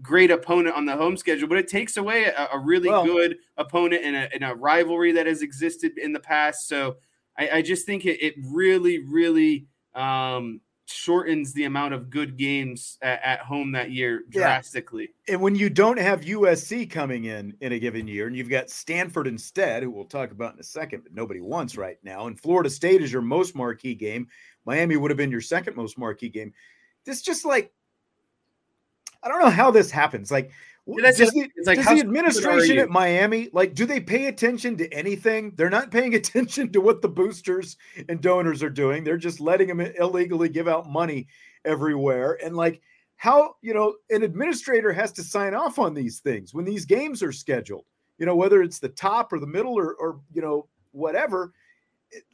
great 0.00 0.30
opponent 0.30 0.74
on 0.74 0.86
the 0.86 0.96
home 0.96 1.16
schedule, 1.16 1.48
but 1.48 1.58
it 1.58 1.68
takes 1.68 1.96
away 1.96 2.24
a, 2.24 2.48
a 2.52 2.58
really 2.58 2.88
well, 2.88 3.04
good 3.04 3.36
opponent 3.56 4.02
in 4.02 4.14
a, 4.14 4.28
in 4.32 4.42
a, 4.42 4.54
rivalry 4.54 5.12
that 5.12 5.26
has 5.26 5.42
existed 5.42 5.98
in 5.98 6.12
the 6.12 6.20
past. 6.20 6.66
So 6.68 6.96
I, 7.38 7.50
I 7.54 7.62
just 7.62 7.84
think 7.84 8.06
it, 8.06 8.24
it, 8.24 8.34
really, 8.42 9.00
really 9.00 9.66
um, 9.94 10.60
shortens 10.86 11.52
the 11.52 11.64
amount 11.64 11.94
of 11.94 12.10
good 12.10 12.36
games 12.36 12.98
at, 13.02 13.20
at 13.22 13.40
home 13.40 13.72
that 13.72 13.90
year 13.90 14.22
drastically. 14.30 15.10
Yeah. 15.26 15.34
And 15.34 15.42
when 15.42 15.54
you 15.54 15.68
don't 15.68 15.98
have 15.98 16.22
USC 16.22 16.88
coming 16.88 17.24
in 17.24 17.54
in 17.60 17.72
a 17.72 17.78
given 17.78 18.08
year, 18.08 18.26
and 18.26 18.36
you've 18.36 18.48
got 18.48 18.70
Stanford 18.70 19.26
instead, 19.26 19.82
who 19.82 19.90
we'll 19.90 20.04
talk 20.04 20.30
about 20.30 20.54
in 20.54 20.60
a 20.60 20.64
second, 20.64 21.02
but 21.02 21.14
nobody 21.14 21.40
wants 21.40 21.76
right 21.76 21.98
now, 22.02 22.26
and 22.26 22.40
Florida 22.40 22.70
State 22.70 23.02
is 23.02 23.12
your 23.12 23.22
most 23.22 23.54
marquee 23.54 23.94
game. 23.94 24.26
Miami 24.64 24.96
would 24.96 25.10
have 25.10 25.18
been 25.18 25.30
your 25.30 25.40
second 25.40 25.76
most 25.76 25.98
marquee 25.98 26.28
game. 26.28 26.52
This 27.04 27.20
just 27.20 27.44
like 27.44 27.72
I 29.22 29.28
don't 29.28 29.40
know 29.40 29.50
how 29.50 29.70
this 29.70 29.90
happens. 29.90 30.30
Like, 30.30 30.50
does, 30.86 31.16
just, 31.16 31.32
the, 31.32 31.48
like, 31.64 31.78
does 31.78 31.86
the 31.86 32.00
administration 32.00 32.78
at 32.78 32.90
Miami 32.90 33.48
like 33.52 33.74
do 33.74 33.86
they 33.86 34.00
pay 34.00 34.26
attention 34.26 34.76
to 34.78 34.92
anything? 34.92 35.52
They're 35.56 35.70
not 35.70 35.92
paying 35.92 36.14
attention 36.16 36.72
to 36.72 36.80
what 36.80 37.02
the 37.02 37.08
boosters 37.08 37.76
and 38.08 38.20
donors 38.20 38.62
are 38.62 38.70
doing. 38.70 39.04
They're 39.04 39.16
just 39.16 39.40
letting 39.40 39.68
them 39.68 39.80
illegally 39.80 40.48
give 40.48 40.66
out 40.66 40.88
money 40.88 41.28
everywhere. 41.64 42.38
And 42.44 42.56
like 42.56 42.80
how 43.16 43.54
you 43.62 43.72
know 43.72 43.94
an 44.10 44.24
administrator 44.24 44.92
has 44.92 45.12
to 45.12 45.22
sign 45.22 45.54
off 45.54 45.78
on 45.78 45.94
these 45.94 46.18
things 46.18 46.52
when 46.52 46.64
these 46.64 46.84
games 46.84 47.22
are 47.22 47.32
scheduled. 47.32 47.84
You 48.18 48.26
know 48.26 48.36
whether 48.36 48.60
it's 48.62 48.80
the 48.80 48.88
top 48.88 49.32
or 49.32 49.38
the 49.38 49.46
middle 49.46 49.78
or 49.78 49.94
or 49.94 50.20
you 50.32 50.42
know 50.42 50.66
whatever. 50.90 51.52
It, 52.10 52.24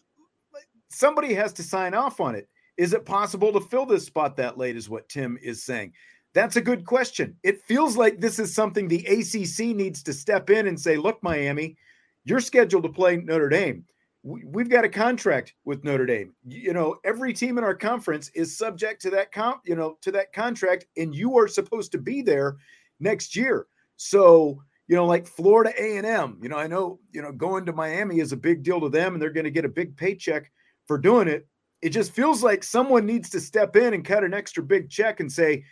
somebody 0.88 1.34
has 1.34 1.52
to 1.54 1.62
sign 1.62 1.92
off 1.92 2.20
on 2.20 2.34
it. 2.34 2.48
Is 2.78 2.94
it 2.94 3.04
possible 3.04 3.52
to 3.52 3.60
fill 3.60 3.84
this 3.84 4.06
spot 4.06 4.36
that 4.36 4.56
late? 4.56 4.76
Is 4.76 4.88
what 4.88 5.10
Tim 5.10 5.38
is 5.42 5.62
saying. 5.62 5.92
That's 6.38 6.54
a 6.54 6.60
good 6.60 6.84
question. 6.84 7.34
It 7.42 7.64
feels 7.64 7.96
like 7.96 8.20
this 8.20 8.38
is 8.38 8.54
something 8.54 8.86
the 8.86 9.04
ACC 9.06 9.74
needs 9.74 10.04
to 10.04 10.12
step 10.12 10.50
in 10.50 10.68
and 10.68 10.80
say, 10.80 10.96
look, 10.96 11.20
Miami, 11.20 11.76
you're 12.24 12.38
scheduled 12.38 12.84
to 12.84 12.88
play 12.88 13.16
Notre 13.16 13.48
Dame. 13.48 13.84
We've 14.22 14.68
got 14.68 14.84
a 14.84 14.88
contract 14.88 15.54
with 15.64 15.82
Notre 15.82 16.06
Dame. 16.06 16.32
You 16.46 16.74
know, 16.74 16.94
every 17.04 17.32
team 17.32 17.58
in 17.58 17.64
our 17.64 17.74
conference 17.74 18.30
is 18.36 18.56
subject 18.56 19.02
to 19.02 19.10
that 19.10 19.32
comp, 19.32 19.62
you 19.64 19.74
know, 19.74 19.98
to 20.02 20.12
that 20.12 20.32
contract, 20.32 20.86
and 20.96 21.12
you 21.12 21.36
are 21.36 21.48
supposed 21.48 21.90
to 21.90 21.98
be 21.98 22.22
there 22.22 22.58
next 23.00 23.34
year. 23.34 23.66
So, 23.96 24.62
you 24.86 24.94
know, 24.94 25.06
like 25.06 25.26
Florida 25.26 25.72
A&M, 25.76 26.38
you 26.40 26.48
know, 26.48 26.56
I 26.56 26.68
know, 26.68 27.00
you 27.10 27.20
know, 27.20 27.32
going 27.32 27.66
to 27.66 27.72
Miami 27.72 28.20
is 28.20 28.30
a 28.30 28.36
big 28.36 28.62
deal 28.62 28.80
to 28.80 28.88
them 28.88 29.14
and 29.14 29.20
they're 29.20 29.30
going 29.30 29.42
to 29.42 29.50
get 29.50 29.64
a 29.64 29.68
big 29.68 29.96
paycheck 29.96 30.52
for 30.86 30.98
doing 30.98 31.26
it. 31.26 31.48
It 31.82 31.88
just 31.88 32.12
feels 32.12 32.44
like 32.44 32.62
someone 32.62 33.06
needs 33.06 33.28
to 33.30 33.40
step 33.40 33.74
in 33.74 33.92
and 33.92 34.04
cut 34.04 34.22
an 34.22 34.34
extra 34.34 34.62
big 34.62 34.88
check 34.88 35.18
and 35.18 35.32
say, 35.32 35.64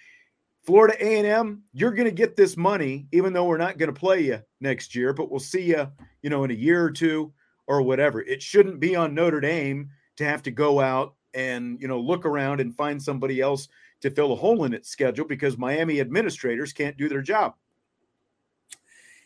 Florida 0.67 0.97
A&M, 1.01 1.63
you're 1.73 1.93
going 1.93 2.09
to 2.09 2.15
get 2.15 2.35
this 2.35 2.57
money, 2.57 3.07
even 3.13 3.33
though 3.33 3.45
we're 3.45 3.57
not 3.57 3.79
going 3.79 3.93
to 3.93 3.99
play 3.99 4.23
you 4.23 4.43
next 4.61 4.97
year, 4.97 5.13
but 5.13 5.31
we'll 5.31 5.39
see 5.39 5.63
you, 5.63 5.87
you 6.23 6.29
know, 6.29 6.43
in 6.43 6.51
a 6.51 6.55
year 6.55 6.83
or 6.83 6.91
two 6.91 7.33
or 7.69 7.83
whatever. 7.83 8.21
It 8.23 8.43
shouldn't 8.43 8.81
be 8.81 8.97
on 8.97 9.15
Notre 9.15 9.41
Dame 9.41 9.91
to 10.17 10.25
have 10.25 10.43
to 10.43 10.51
go 10.51 10.81
out 10.81 11.15
and, 11.35 11.81
you 11.81 11.87
know, 11.87 12.01
look 12.01 12.27
around 12.27 12.61
and 12.61 12.75
find 12.75 13.01
somebody 13.01 13.41
else 13.41 13.69
to 14.01 14.11
fill 14.11 14.33
a 14.33 14.37
hole 14.37 14.65
in 14.65 14.75
its 14.75 14.89
schedule 14.89 15.25
because 15.25 15.57
Miami 15.57 16.01
administrators 16.01 16.73
can't 16.73 16.97
do 16.97 17.09
their 17.09 17.23
job. 17.23 17.55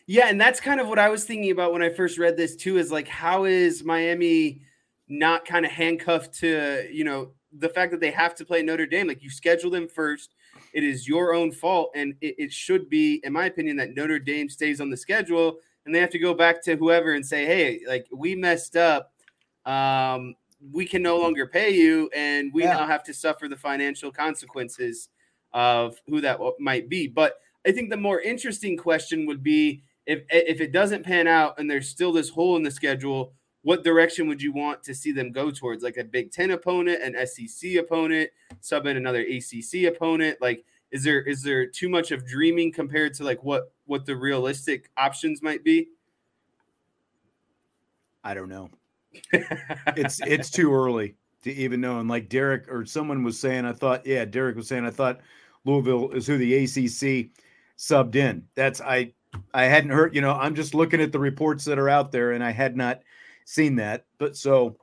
Yeah, 0.05 0.27
and 0.27 0.39
that's 0.39 0.59
kind 0.59 0.79
of 0.79 0.87
what 0.87 0.99
I 0.99 1.09
was 1.09 1.23
thinking 1.23 1.51
about 1.51 1.73
when 1.73 1.81
I 1.81 1.89
first 1.89 2.19
read 2.19 2.37
this 2.37 2.55
too 2.55 2.77
is 2.77 2.91
like 2.91 3.07
how 3.07 3.45
is 3.45 3.83
Miami 3.83 4.61
not 5.07 5.45
kind 5.45 5.65
of 5.65 5.71
handcuffed 5.71 6.39
to, 6.39 6.87
you 6.91 7.03
know, 7.03 7.31
the 7.57 7.69
fact 7.69 7.91
that 7.91 7.99
they 7.99 8.11
have 8.11 8.35
to 8.35 8.45
play 8.45 8.61
Notre 8.61 8.85
Dame 8.85 9.07
like 9.07 9.21
you 9.21 9.29
schedule 9.29 9.69
them 9.69 9.87
first 9.87 10.35
it 10.73 10.83
is 10.83 11.07
your 11.07 11.33
own 11.33 11.51
fault, 11.51 11.91
and 11.95 12.15
it, 12.21 12.35
it 12.37 12.51
should 12.51 12.89
be, 12.89 13.21
in 13.23 13.33
my 13.33 13.45
opinion, 13.45 13.77
that 13.77 13.95
Notre 13.95 14.19
Dame 14.19 14.49
stays 14.49 14.81
on 14.81 14.89
the 14.89 14.97
schedule, 14.97 15.59
and 15.85 15.93
they 15.93 15.99
have 15.99 16.09
to 16.11 16.19
go 16.19 16.33
back 16.33 16.63
to 16.63 16.75
whoever 16.75 17.13
and 17.13 17.25
say, 17.25 17.45
"Hey, 17.45 17.81
like 17.87 18.07
we 18.11 18.35
messed 18.35 18.75
up. 18.75 19.13
Um, 19.65 20.35
we 20.71 20.85
can 20.85 21.01
no 21.01 21.17
longer 21.17 21.47
pay 21.47 21.71
you, 21.71 22.09
and 22.15 22.53
we 22.53 22.63
yeah. 22.63 22.73
now 22.73 22.87
have 22.87 23.03
to 23.03 23.13
suffer 23.13 23.47
the 23.47 23.57
financial 23.57 24.11
consequences." 24.11 25.09
of 25.53 25.97
who 26.07 26.21
that 26.21 26.39
might 26.59 26.89
be. 26.89 27.07
But 27.07 27.35
I 27.65 27.71
think 27.71 27.89
the 27.89 27.97
more 27.97 28.21
interesting 28.21 28.77
question 28.77 29.25
would 29.25 29.43
be 29.43 29.83
if 30.05 30.23
if 30.29 30.61
it 30.61 30.71
doesn't 30.71 31.03
pan 31.03 31.27
out 31.27 31.59
and 31.59 31.69
there's 31.69 31.89
still 31.89 32.11
this 32.11 32.29
hole 32.29 32.55
in 32.55 32.63
the 32.63 32.71
schedule, 32.71 33.33
what 33.63 33.83
direction 33.83 34.27
would 34.27 34.41
you 34.41 34.51
want 34.51 34.83
to 34.83 34.95
see 34.95 35.11
them 35.11 35.31
go 35.31 35.51
towards? 35.51 35.83
Like 35.83 35.97
a 35.97 36.03
Big 36.03 36.31
Ten 36.31 36.51
opponent, 36.51 37.01
an 37.03 37.15
SEC 37.27 37.75
opponent, 37.75 38.29
sub 38.59 38.85
in 38.87 38.97
another 38.97 39.21
ACC 39.21 39.83
opponent? 39.87 40.37
Like, 40.41 40.65
is 40.91 41.03
there 41.03 41.21
is 41.21 41.43
there 41.43 41.65
too 41.67 41.89
much 41.89 42.11
of 42.11 42.25
dreaming 42.25 42.71
compared 42.71 43.13
to 43.15 43.23
like 43.23 43.43
what 43.43 43.71
what 43.85 44.05
the 44.05 44.15
realistic 44.15 44.89
options 44.97 45.41
might 45.41 45.63
be? 45.63 45.89
I 48.23 48.33
don't 48.33 48.49
know. 48.49 48.69
it's 49.33 50.19
it's 50.25 50.49
too 50.49 50.73
early 50.73 51.15
to 51.43 51.51
even 51.51 51.81
know. 51.81 51.99
And 51.99 52.09
like 52.09 52.29
Derek 52.29 52.71
or 52.71 52.85
someone 52.85 53.23
was 53.23 53.39
saying, 53.39 53.65
I 53.65 53.73
thought, 53.73 54.05
yeah, 54.05 54.25
Derek 54.25 54.55
was 54.55 54.67
saying, 54.67 54.85
I 54.85 54.91
thought 54.91 55.21
Louisville 55.65 56.11
is 56.11 56.27
who 56.27 56.37
the 56.37 56.63
ACC 56.63 57.29
subbed 57.77 58.15
in. 58.15 58.47
That's 58.55 58.81
I 58.81 59.13
I 59.53 59.65
hadn't 59.65 59.91
heard. 59.91 60.15
You 60.15 60.21
know, 60.21 60.33
I'm 60.33 60.55
just 60.55 60.73
looking 60.73 61.01
at 61.01 61.11
the 61.11 61.19
reports 61.19 61.65
that 61.65 61.79
are 61.79 61.89
out 61.89 62.11
there, 62.11 62.31
and 62.31 62.43
I 62.43 62.51
had 62.51 62.75
not 62.75 63.01
seen 63.45 63.75
that. 63.77 64.05
But 64.17 64.35
so 64.35 64.77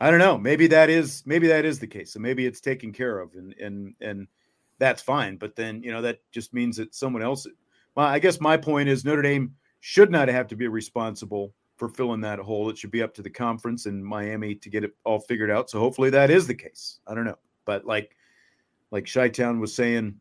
I 0.00 0.10
don't 0.10 0.20
know. 0.20 0.38
Maybe 0.38 0.66
that 0.68 0.90
is 0.90 1.22
maybe 1.26 1.48
that 1.48 1.64
is 1.64 1.78
the 1.78 1.86
case. 1.86 2.12
So 2.12 2.20
maybe 2.20 2.46
it's 2.46 2.60
taken 2.60 2.92
care 2.92 3.18
of, 3.18 3.34
and 3.34 3.54
and 3.54 3.94
and 4.00 4.28
that's 4.78 5.02
fine. 5.02 5.36
But 5.36 5.56
then 5.56 5.82
you 5.82 5.92
know 5.92 6.02
that 6.02 6.20
just 6.30 6.54
means 6.54 6.76
that 6.76 6.94
someone 6.94 7.22
else. 7.22 7.46
Well, 7.94 8.06
I 8.06 8.18
guess 8.18 8.40
my 8.40 8.56
point 8.56 8.88
is 8.88 9.04
Notre 9.04 9.22
Dame 9.22 9.54
should 9.80 10.10
not 10.10 10.28
have 10.28 10.46
to 10.48 10.56
be 10.56 10.68
responsible 10.68 11.52
for 11.76 11.88
filling 11.88 12.20
that 12.20 12.38
hole. 12.38 12.70
It 12.70 12.78
should 12.78 12.90
be 12.90 13.02
up 13.02 13.14
to 13.14 13.22
the 13.22 13.30
conference 13.30 13.86
and 13.86 14.04
Miami 14.04 14.54
to 14.56 14.70
get 14.70 14.84
it 14.84 14.94
all 15.04 15.20
figured 15.20 15.50
out. 15.50 15.70
So 15.70 15.78
hopefully 15.78 16.10
that 16.10 16.30
is 16.30 16.46
the 16.46 16.54
case. 16.54 17.00
I 17.06 17.14
don't 17.14 17.24
know, 17.24 17.38
but 17.64 17.84
like 17.84 18.16
like 18.90 19.12
Chi-Town 19.12 19.60
was 19.60 19.74
saying, 19.74 20.14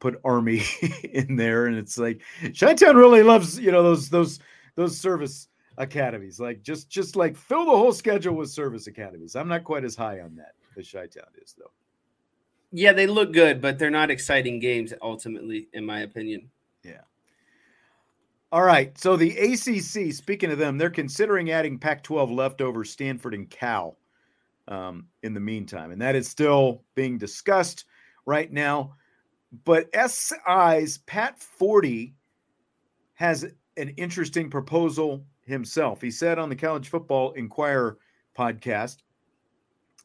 put 0.00 0.20
Army 0.24 0.62
in 1.04 1.36
there, 1.36 1.66
and 1.66 1.76
it's 1.76 1.98
like 1.98 2.22
Chi-Town 2.58 2.96
really 2.96 3.22
loves 3.22 3.58
you 3.58 3.72
know 3.72 3.82
those 3.82 4.08
those 4.08 4.38
those 4.74 4.98
service 4.98 5.48
academies. 5.78 6.40
Like 6.40 6.62
just 6.62 6.88
just 6.88 7.16
like 7.16 7.36
fill 7.36 7.64
the 7.64 7.70
whole 7.70 7.92
schedule 7.92 8.34
with 8.34 8.50
service 8.50 8.86
academies. 8.86 9.36
I'm 9.36 9.48
not 9.48 9.64
quite 9.64 9.84
as 9.84 9.96
high 9.96 10.20
on 10.20 10.36
that 10.36 10.54
as 10.78 10.90
Chi-Town 10.90 11.24
is 11.42 11.54
though. 11.58 11.70
Yeah, 12.72 12.92
they 12.92 13.06
look 13.06 13.32
good, 13.32 13.60
but 13.60 13.78
they're 13.78 13.90
not 13.90 14.10
exciting 14.10 14.58
games 14.58 14.94
ultimately, 15.02 15.68
in 15.74 15.84
my 15.84 16.00
opinion. 16.00 16.50
Yeah. 16.82 17.02
All 18.50 18.62
right. 18.62 18.96
So 18.98 19.16
the 19.16 19.36
ACC, 19.36 20.12
speaking 20.14 20.50
of 20.50 20.58
them, 20.58 20.78
they're 20.78 20.90
considering 20.90 21.50
adding 21.50 21.78
Pac 21.78 22.02
12 22.02 22.30
leftover 22.30 22.84
Stanford 22.84 23.34
and 23.34 23.48
Cal 23.48 23.98
um, 24.68 25.06
in 25.22 25.34
the 25.34 25.40
meantime. 25.40 25.90
And 25.90 26.00
that 26.00 26.14
is 26.14 26.28
still 26.28 26.82
being 26.94 27.18
discussed 27.18 27.84
right 28.24 28.50
now. 28.50 28.94
But 29.64 29.88
SI's 29.94 30.98
Pat 31.06 31.38
Forde 31.38 32.14
has 33.14 33.44
an 33.76 33.88
interesting 33.90 34.48
proposal 34.50 35.24
himself. 35.44 36.00
He 36.00 36.10
said 36.10 36.38
on 36.38 36.48
the 36.48 36.56
College 36.56 36.88
Football 36.88 37.32
Inquirer 37.32 37.98
podcast 38.36 38.98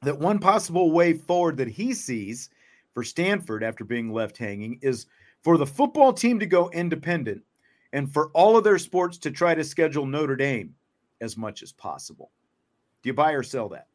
that 0.01 0.19
one 0.19 0.39
possible 0.39 0.91
way 0.91 1.13
forward 1.13 1.57
that 1.57 1.67
he 1.67 1.93
sees 1.93 2.49
for 2.93 3.03
Stanford 3.03 3.63
after 3.63 3.83
being 3.83 4.11
left 4.11 4.37
hanging 4.37 4.79
is 4.81 5.07
for 5.43 5.57
the 5.57 5.65
football 5.65 6.13
team 6.13 6.39
to 6.39 6.45
go 6.45 6.69
independent 6.71 7.41
and 7.93 8.11
for 8.11 8.29
all 8.33 8.57
of 8.57 8.63
their 8.63 8.79
sports 8.79 9.17
to 9.19 9.31
try 9.31 9.55
to 9.55 9.63
schedule 9.63 10.05
Notre 10.05 10.35
Dame 10.35 10.75
as 11.21 11.37
much 11.37 11.63
as 11.63 11.71
possible. 11.71 12.31
Do 13.01 13.09
you 13.09 13.13
buy 13.13 13.31
or 13.31 13.43
sell 13.43 13.69
that? 13.69 13.87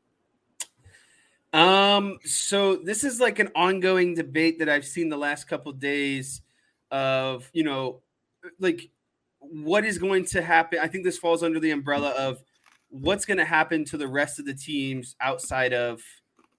Um, 1.53 2.19
so 2.25 2.77
this 2.77 3.05
is 3.05 3.21
like 3.21 3.39
an 3.39 3.51
ongoing 3.55 4.15
debate 4.15 4.61
that 4.61 4.69
I've 4.69 4.87
seen 4.87 5.11
the 5.11 5.19
last 5.19 5.45
couple 5.45 5.71
of 5.73 5.79
days 5.79 6.41
of, 6.91 7.51
you 7.53 7.65
know, 7.65 8.01
like 8.59 8.91
what 9.43 9.85
is 9.85 9.99
going 9.99 10.25
to 10.27 10.43
happen. 10.43 10.79
I 10.81 10.89
think 10.89 11.05
this 11.05 11.19
falls 11.19 11.43
under 11.43 11.61
the 11.61 11.71
umbrella 11.71 12.11
of 12.11 12.43
what's 12.89 13.25
going 13.25 13.39
to 13.39 13.45
happen 13.45 13.85
to 13.87 13.97
the 13.97 14.09
rest 14.09 14.39
of 14.39 14.47
the 14.47 14.55
teams 14.55 15.17
outside 15.21 15.73
of, 15.73 16.03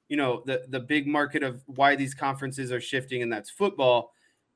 you 0.10 0.18
know, 0.18 0.44
the 0.46 0.66
the 0.70 0.80
big 0.80 1.08
market 1.08 1.44
of 1.44 1.62
why 1.66 1.96
these 1.96 2.14
conferences 2.14 2.72
are 2.72 2.82
shifting 2.82 3.22
and 3.22 3.32
that's 3.32 3.50
football 3.50 4.14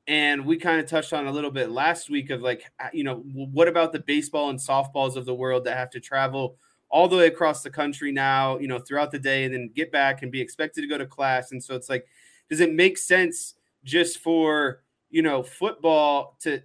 and 0.08 0.46
we 0.46 0.56
kind 0.56 0.80
of 0.80 0.86
touched 0.86 1.12
on 1.12 1.26
a 1.26 1.30
little 1.30 1.50
bit 1.50 1.70
last 1.70 2.08
week 2.08 2.30
of 2.30 2.40
like 2.40 2.64
uh, 2.80 2.88
you 2.92 3.04
know 3.04 3.16
what 3.34 3.68
about 3.68 3.92
the 3.92 4.00
baseball 4.00 4.48
and 4.50 4.58
softballs 4.58 5.14
of 5.14 5.26
the 5.26 5.34
world 5.34 5.64
that 5.64 5.76
have 5.76 5.90
to 5.90 6.00
travel 6.00 6.56
all 6.88 7.06
the 7.06 7.16
way 7.16 7.26
across 7.26 7.62
the 7.62 7.70
country 7.70 8.10
now 8.10 8.58
you 8.58 8.66
know 8.66 8.78
throughout 8.78 9.10
the 9.12 9.18
day 9.18 9.44
and 9.44 9.54
then 9.54 9.70
get 9.76 9.92
back 9.92 10.22
and 10.22 10.32
be 10.32 10.40
expected 10.40 10.80
to 10.80 10.88
go 10.88 10.98
to 10.98 11.06
class 11.06 11.52
and 11.52 11.62
so 11.62 11.76
it's 11.76 11.88
like 11.88 12.06
does 12.48 12.60
it 12.60 12.72
make 12.72 12.96
sense 12.96 13.54
just 13.84 14.18
for 14.18 14.82
you 15.10 15.22
know 15.22 15.42
football 15.42 16.36
to 16.40 16.60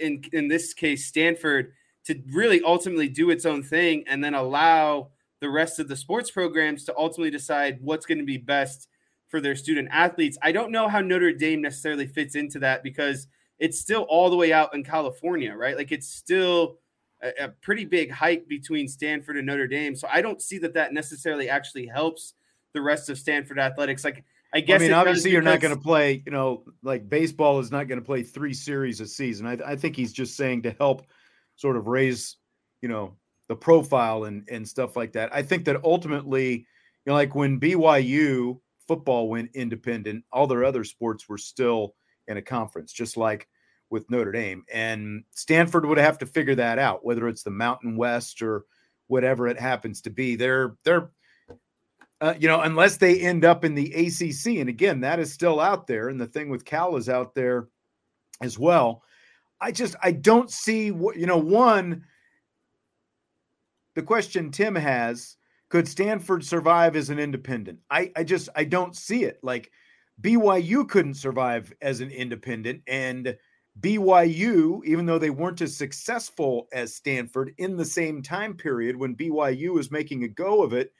in 0.00 0.22
in 0.32 0.48
this 0.48 0.72
case 0.72 1.06
stanford 1.06 1.72
to 2.04 2.20
really 2.32 2.62
ultimately 2.62 3.08
do 3.08 3.30
its 3.30 3.44
own 3.44 3.62
thing 3.62 4.04
and 4.06 4.22
then 4.22 4.34
allow 4.34 5.10
the 5.40 5.50
rest 5.50 5.78
of 5.78 5.88
the 5.88 5.96
sports 5.96 6.30
programs 6.30 6.84
to 6.84 6.96
ultimately 6.96 7.30
decide 7.30 7.78
what's 7.80 8.06
going 8.06 8.18
to 8.18 8.24
be 8.24 8.36
best 8.36 8.88
for 9.28 9.40
their 9.40 9.56
student 9.56 9.88
athletes. 9.90 10.36
I 10.42 10.52
don't 10.52 10.72
know 10.72 10.88
how 10.88 11.00
Notre 11.00 11.32
Dame 11.32 11.62
necessarily 11.62 12.06
fits 12.06 12.34
into 12.34 12.58
that 12.60 12.82
because 12.82 13.28
it's 13.58 13.80
still 13.80 14.02
all 14.02 14.28
the 14.28 14.36
way 14.36 14.52
out 14.52 14.74
in 14.74 14.82
California, 14.82 15.54
right? 15.54 15.76
Like 15.76 15.92
it's 15.92 16.08
still 16.08 16.78
a, 17.22 17.44
a, 17.44 17.48
pretty 17.48 17.84
big 17.84 18.10
hike 18.10 18.48
between 18.48 18.88
Stanford 18.88 19.36
and 19.36 19.46
Notre 19.46 19.66
Dame. 19.66 19.94
So 19.94 20.08
I 20.10 20.20
don't 20.20 20.42
see 20.42 20.58
that 20.58 20.74
that 20.74 20.92
necessarily 20.92 21.48
actually 21.48 21.86
helps 21.86 22.34
the 22.72 22.82
rest 22.82 23.08
of 23.08 23.18
Stanford 23.18 23.58
athletics. 23.58 24.04
Like 24.04 24.24
I 24.52 24.60
guess 24.60 24.80
I 24.80 24.84
mean, 24.84 24.92
obviously 24.92 25.30
you're 25.30 25.42
not 25.42 25.60
going 25.60 25.74
to 25.74 25.80
play, 25.80 26.22
you 26.26 26.32
know, 26.32 26.64
like 26.82 27.08
baseball 27.08 27.60
is 27.60 27.70
not 27.70 27.86
going 27.86 28.00
to 28.00 28.04
play 28.04 28.22
three 28.22 28.54
series 28.54 29.00
a 29.00 29.06
season. 29.06 29.46
I, 29.46 29.58
I 29.64 29.76
think 29.76 29.94
he's 29.94 30.12
just 30.12 30.36
saying 30.36 30.62
to 30.62 30.72
help 30.72 31.06
sort 31.56 31.76
of 31.76 31.86
raise, 31.86 32.36
you 32.82 32.88
know, 32.88 33.16
the 33.48 33.56
profile 33.56 34.24
and 34.24 34.48
and 34.50 34.66
stuff 34.66 34.96
like 34.96 35.12
that. 35.12 35.34
I 35.34 35.42
think 35.42 35.64
that 35.66 35.84
ultimately, 35.84 36.52
you 36.52 36.66
know, 37.06 37.14
like 37.14 37.34
when 37.34 37.60
BYU 37.60 38.60
football 38.88 39.28
went 39.28 39.50
independent, 39.54 40.24
all 40.32 40.46
their 40.46 40.64
other 40.64 40.84
sports 40.84 41.28
were 41.28 41.38
still 41.38 41.94
in 42.26 42.36
a 42.36 42.42
conference, 42.42 42.92
just 42.92 43.16
like 43.16 43.48
with 43.90 44.10
Notre 44.10 44.32
Dame. 44.32 44.64
And 44.72 45.24
Stanford 45.32 45.84
would 45.84 45.98
have 45.98 46.18
to 46.18 46.26
figure 46.26 46.54
that 46.56 46.78
out, 46.78 47.04
whether 47.04 47.28
it's 47.28 47.42
the 47.42 47.50
Mountain 47.50 47.96
West 47.96 48.42
or 48.42 48.64
whatever 49.08 49.48
it 49.48 49.58
happens 49.58 50.00
to 50.02 50.10
be. 50.10 50.36
They're 50.36 50.76
they're 50.84 51.10
uh, 52.20 52.34
you 52.38 52.48
know, 52.48 52.60
unless 52.60 52.98
they 52.98 53.20
end 53.20 53.44
up 53.44 53.64
in 53.64 53.74
the 53.74 53.92
ACC, 53.92 54.58
and 54.58 54.68
again, 54.68 55.00
that 55.00 55.18
is 55.18 55.32
still 55.32 55.58
out 55.58 55.86
there, 55.86 56.08
and 56.08 56.20
the 56.20 56.26
thing 56.26 56.50
with 56.50 56.64
Cal 56.64 56.96
is 56.96 57.08
out 57.08 57.34
there 57.34 57.68
as 58.42 58.58
well. 58.58 59.02
I 59.60 59.72
just 59.72 59.96
I 60.02 60.12
don't 60.12 60.50
see 60.50 60.90
what 60.90 61.16
you 61.16 61.26
know. 61.26 61.38
One, 61.38 62.04
the 63.94 64.02
question 64.02 64.50
Tim 64.50 64.74
has 64.74 65.36
could 65.70 65.88
Stanford 65.88 66.44
survive 66.44 66.96
as 66.96 67.10
an 67.10 67.18
independent? 67.18 67.78
I, 67.90 68.12
I 68.16 68.24
just 68.24 68.48
I 68.54 68.64
don't 68.64 68.96
see 68.96 69.24
it. 69.24 69.38
Like 69.42 69.70
BYU 70.20 70.88
couldn't 70.88 71.14
survive 71.14 71.72
as 71.80 72.00
an 72.00 72.10
independent, 72.10 72.82
and 72.86 73.36
BYU, 73.80 74.84
even 74.84 75.06
though 75.06 75.18
they 75.18 75.30
weren't 75.30 75.62
as 75.62 75.74
successful 75.74 76.68
as 76.72 76.94
Stanford 76.94 77.54
in 77.56 77.76
the 77.76 77.84
same 77.84 78.20
time 78.20 78.54
period 78.54 78.96
when 78.96 79.16
BYU 79.16 79.72
was 79.72 79.90
making 79.90 80.24
a 80.24 80.28
go 80.28 80.62
of 80.62 80.74
it 80.74 80.92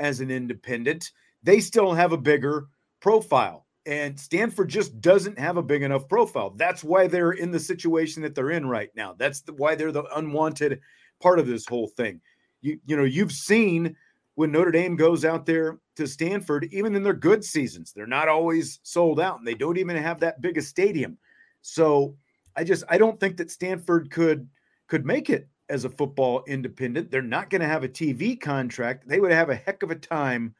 as 0.00 0.20
an 0.20 0.30
independent, 0.30 1.12
they 1.42 1.60
still 1.60 1.92
have 1.92 2.12
a 2.12 2.18
bigger 2.18 2.66
profile. 3.00 3.66
And 3.86 4.18
Stanford 4.18 4.68
just 4.68 5.00
doesn't 5.00 5.38
have 5.38 5.56
a 5.56 5.62
big 5.62 5.82
enough 5.82 6.08
profile. 6.08 6.50
That's 6.50 6.84
why 6.84 7.06
they're 7.06 7.32
in 7.32 7.50
the 7.50 7.60
situation 7.60 8.22
that 8.22 8.34
they're 8.34 8.50
in 8.50 8.66
right 8.66 8.90
now. 8.94 9.14
That's 9.16 9.40
the, 9.40 9.52
why 9.54 9.74
they're 9.74 9.92
the 9.92 10.04
unwanted 10.16 10.80
part 11.22 11.38
of 11.38 11.46
this 11.46 11.66
whole 11.66 11.88
thing. 11.88 12.20
You 12.60 12.78
you 12.84 12.96
know, 12.96 13.04
you've 13.04 13.32
seen 13.32 13.96
when 14.34 14.52
Notre 14.52 14.70
Dame 14.70 14.96
goes 14.96 15.24
out 15.24 15.46
there 15.46 15.80
to 15.96 16.06
Stanford, 16.06 16.68
even 16.72 16.94
in 16.94 17.02
their 17.02 17.14
good 17.14 17.44
seasons, 17.44 17.92
they're 17.92 18.06
not 18.06 18.28
always 18.28 18.80
sold 18.82 19.20
out 19.20 19.38
and 19.38 19.46
they 19.46 19.54
don't 19.54 19.78
even 19.78 19.96
have 19.96 20.20
that 20.20 20.40
big 20.40 20.56
a 20.58 20.62
stadium. 20.62 21.18
So 21.62 22.16
I 22.56 22.64
just 22.64 22.84
I 22.88 22.98
don't 22.98 23.18
think 23.18 23.36
that 23.38 23.50
Stanford 23.50 24.10
could 24.10 24.48
could 24.88 25.06
make 25.06 25.30
it 25.30 25.48
as 25.70 25.84
a 25.84 25.90
football 25.90 26.44
independent. 26.46 27.10
They're 27.10 27.22
not 27.22 27.48
going 27.48 27.62
to 27.62 27.68
have 27.68 27.84
a 27.84 27.88
TV 27.88 28.38
contract. 28.38 29.08
They 29.08 29.20
would 29.20 29.32
have 29.32 29.48
a 29.48 29.54
heck 29.54 29.82
of 29.82 29.90
a 29.90 29.94
time 29.94 30.54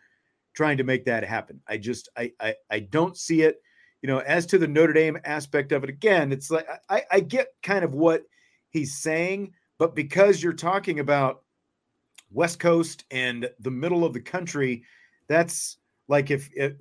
trying 0.55 0.79
to 0.79 0.85
make 0.85 1.05
that 1.05 1.25
happen. 1.25 1.61
I 1.69 1.77
just 1.77 2.09
I 2.17 2.33
I, 2.41 2.55
I 2.71 2.81
don't 2.81 3.17
see 3.17 3.43
it. 3.43 3.61
You 4.03 4.07
know, 4.07 4.19
as 4.19 4.47
to 4.47 4.59
the 4.59 4.69
Notre 4.69 4.95
Dame 4.95 5.19
aspect 5.25 5.73
of 5.73 5.85
it, 5.85 5.91
again, 5.91 6.33
it's 6.33 6.51
like 6.51 6.67
I, 6.89 7.03
I 7.11 7.21
get 7.21 7.49
kind 7.63 7.85
of 7.85 7.93
what 7.93 8.23
he's 8.71 8.97
saying, 8.97 9.53
but 9.79 9.95
because 9.95 10.43
you're 10.43 10.55
talking 10.55 11.01
about 11.01 11.43
West 12.31 12.59
Coast 12.61 13.05
and 13.11 13.51
the 13.59 13.71
middle 13.71 14.05
of 14.05 14.15
the 14.15 14.21
country, 14.21 14.85
that's 15.29 15.77
like 16.09 16.31
if 16.31 16.49
it, 16.55 16.79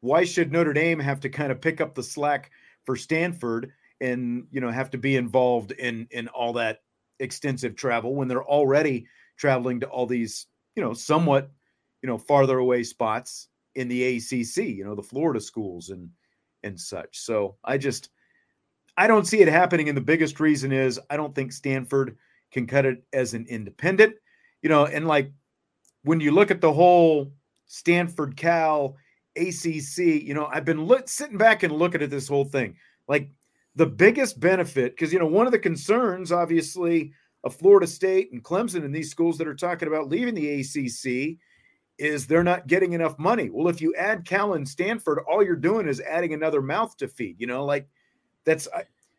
why 0.00 0.24
should 0.24 0.52
Notre 0.52 0.72
Dame 0.72 1.00
have 1.00 1.20
to 1.20 1.28
kind 1.28 1.50
of 1.50 1.60
pick 1.60 1.80
up 1.80 1.94
the 1.94 2.02
slack 2.02 2.50
for 2.84 2.94
Stanford 2.94 3.72
and 4.00 4.46
you 4.50 4.60
know 4.60 4.70
have 4.70 4.90
to 4.90 4.98
be 4.98 5.16
involved 5.16 5.72
in 5.72 6.06
in 6.10 6.28
all 6.28 6.52
that 6.54 6.80
extensive 7.20 7.76
travel 7.76 8.14
when 8.14 8.28
they're 8.28 8.44
already 8.44 9.06
traveling 9.36 9.80
to 9.80 9.86
all 9.86 10.06
these 10.06 10.46
you 10.74 10.82
know 10.82 10.92
somewhat 10.92 11.50
you 12.02 12.08
know 12.08 12.18
farther 12.18 12.58
away 12.58 12.82
spots 12.82 13.48
in 13.74 13.88
the 13.88 14.16
ACC, 14.16 14.56
you 14.58 14.84
know 14.84 14.94
the 14.94 15.02
Florida 15.02 15.40
schools 15.40 15.90
and 15.90 16.08
and 16.62 16.78
such. 16.78 17.18
So 17.18 17.56
I 17.64 17.78
just 17.78 18.10
I 18.96 19.06
don't 19.06 19.26
see 19.26 19.40
it 19.40 19.48
happening. 19.48 19.88
And 19.88 19.96
the 19.96 20.02
biggest 20.02 20.40
reason 20.40 20.72
is 20.72 21.00
I 21.10 21.16
don't 21.16 21.34
think 21.34 21.52
Stanford 21.52 22.16
can 22.52 22.66
cut 22.66 22.86
it 22.86 23.04
as 23.12 23.34
an 23.34 23.46
independent, 23.48 24.14
you 24.62 24.68
know, 24.68 24.86
and 24.86 25.06
like 25.06 25.32
when 26.02 26.20
you 26.20 26.30
look 26.30 26.50
at 26.50 26.60
the 26.60 26.72
whole 26.72 27.32
Stanford 27.66 28.36
Cal 28.36 28.96
ACC, 29.36 29.98
you 29.98 30.34
know, 30.34 30.46
I've 30.46 30.64
been 30.64 30.88
sitting 31.06 31.38
back 31.38 31.62
and 31.62 31.72
looking 31.72 32.02
at 32.02 32.10
this 32.10 32.28
whole 32.28 32.44
thing. 32.44 32.76
Like 33.08 33.30
the 33.76 33.86
biggest 33.86 34.38
benefit, 34.40 34.92
because, 34.92 35.12
you 35.12 35.18
know, 35.18 35.26
one 35.26 35.46
of 35.46 35.52
the 35.52 35.58
concerns, 35.58 36.30
obviously, 36.30 37.12
of 37.42 37.54
Florida 37.54 37.86
State 37.86 38.32
and 38.32 38.42
Clemson 38.42 38.84
and 38.84 38.94
these 38.94 39.10
schools 39.10 39.38
that 39.38 39.48
are 39.48 39.54
talking 39.54 39.88
about 39.88 40.08
leaving 40.08 40.34
the 40.34 40.60
ACC 40.60 41.38
is 41.98 42.26
they're 42.26 42.42
not 42.42 42.66
getting 42.66 42.92
enough 42.92 43.18
money. 43.18 43.50
Well, 43.50 43.68
if 43.68 43.80
you 43.80 43.94
add 43.94 44.24
Cal 44.24 44.54
and 44.54 44.68
Stanford, 44.68 45.20
all 45.30 45.44
you're 45.44 45.56
doing 45.56 45.86
is 45.86 46.00
adding 46.00 46.32
another 46.32 46.62
mouth 46.62 46.96
to 46.96 47.08
feed, 47.08 47.40
you 47.40 47.46
know, 47.46 47.64
like 47.64 47.88
that's 48.44 48.66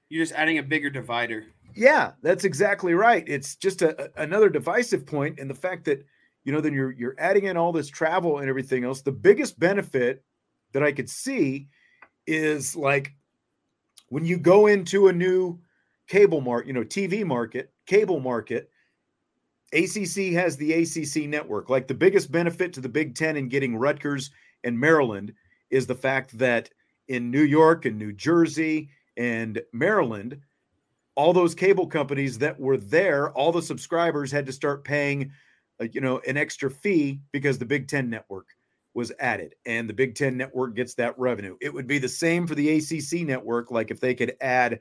you're 0.10 0.24
just 0.24 0.34
adding 0.34 0.58
a 0.58 0.64
bigger 0.64 0.90
divider. 0.90 1.46
Yeah, 1.76 2.12
that's 2.22 2.44
exactly 2.44 2.94
right. 2.94 3.24
It's 3.28 3.56
just 3.56 3.82
a, 3.82 4.12
another 4.18 4.50
divisive 4.50 5.06
point, 5.06 5.40
and 5.40 5.50
the 5.50 5.56
fact 5.56 5.86
that 5.86 6.06
you 6.44 6.52
know 6.52 6.62
then 6.62 6.74
you're 6.74 6.92
you're 6.92 7.16
adding 7.18 7.46
in 7.46 7.58
all 7.58 7.72
this 7.72 7.90
travel 7.90 8.40
and 8.40 8.50
everything 8.50 8.84
else. 8.84 9.02
The 9.02 9.12
biggest 9.12 9.60
benefit 9.60 10.24
that 10.74 10.84
I 10.84 10.92
could 10.92 11.10
see 11.10 11.68
is 12.28 12.76
like 12.76 13.14
when 14.10 14.26
you 14.26 14.38
go 14.38 14.68
into 14.68 15.08
a 15.08 15.14
new 15.14 15.60
cable 16.08 16.42
market, 16.42 16.68
you 16.68 16.74
know, 16.74 16.84
TV 16.84 17.26
market, 17.26 17.72
cable 17.86 18.20
market. 18.20 18.70
ACC 19.74 20.34
has 20.34 20.56
the 20.56 20.74
ACC 20.74 21.28
network. 21.28 21.70
Like 21.70 21.88
the 21.88 21.94
biggest 21.94 22.32
benefit 22.32 22.74
to 22.74 22.82
the 22.82 22.90
Big 22.90 23.16
Ten 23.16 23.36
in 23.36 23.50
getting 23.50 23.76
Rutgers 23.76 24.32
and 24.64 24.80
Maryland 24.80 25.34
is 25.70 25.88
the 25.88 25.96
fact 25.96 26.38
that 26.38 26.70
in 27.08 27.32
New 27.32 27.42
York 27.42 27.86
and 27.86 27.98
New 27.98 28.14
Jersey 28.14 28.90
and 29.18 29.62
Maryland, 29.74 30.40
all 31.16 31.34
those 31.34 31.56
cable 31.56 31.88
companies 31.88 32.38
that 32.38 32.60
were 32.60 32.78
there, 32.78 33.32
all 33.32 33.52
the 33.52 33.62
subscribers 33.62 34.32
had 34.32 34.46
to 34.46 34.54
start 34.54 34.84
paying, 34.84 35.32
uh, 35.82 35.86
you 35.92 36.02
know, 36.02 36.20
an 36.28 36.38
extra 36.38 36.70
fee 36.70 37.20
because 37.32 37.58
the 37.58 37.66
Big 37.66 37.88
Ten 37.88 38.10
network 38.10 38.48
was 38.96 39.12
added, 39.20 39.54
and 39.66 39.88
the 39.88 39.94
Big 39.94 40.16
Ten 40.16 40.38
network 40.38 40.76
gets 40.76 40.96
that 40.96 41.18
revenue. 41.20 41.58
It 41.62 41.74
would 41.74 41.86
be 41.86 42.00
the 42.00 42.10
same 42.10 42.48
for 42.48 42.56
the 42.56 42.78
ACC 42.78 43.28
network, 43.28 43.70
like 43.70 43.92
if 43.92 44.00
they 44.00 44.16
could 44.16 44.36
add, 44.42 44.80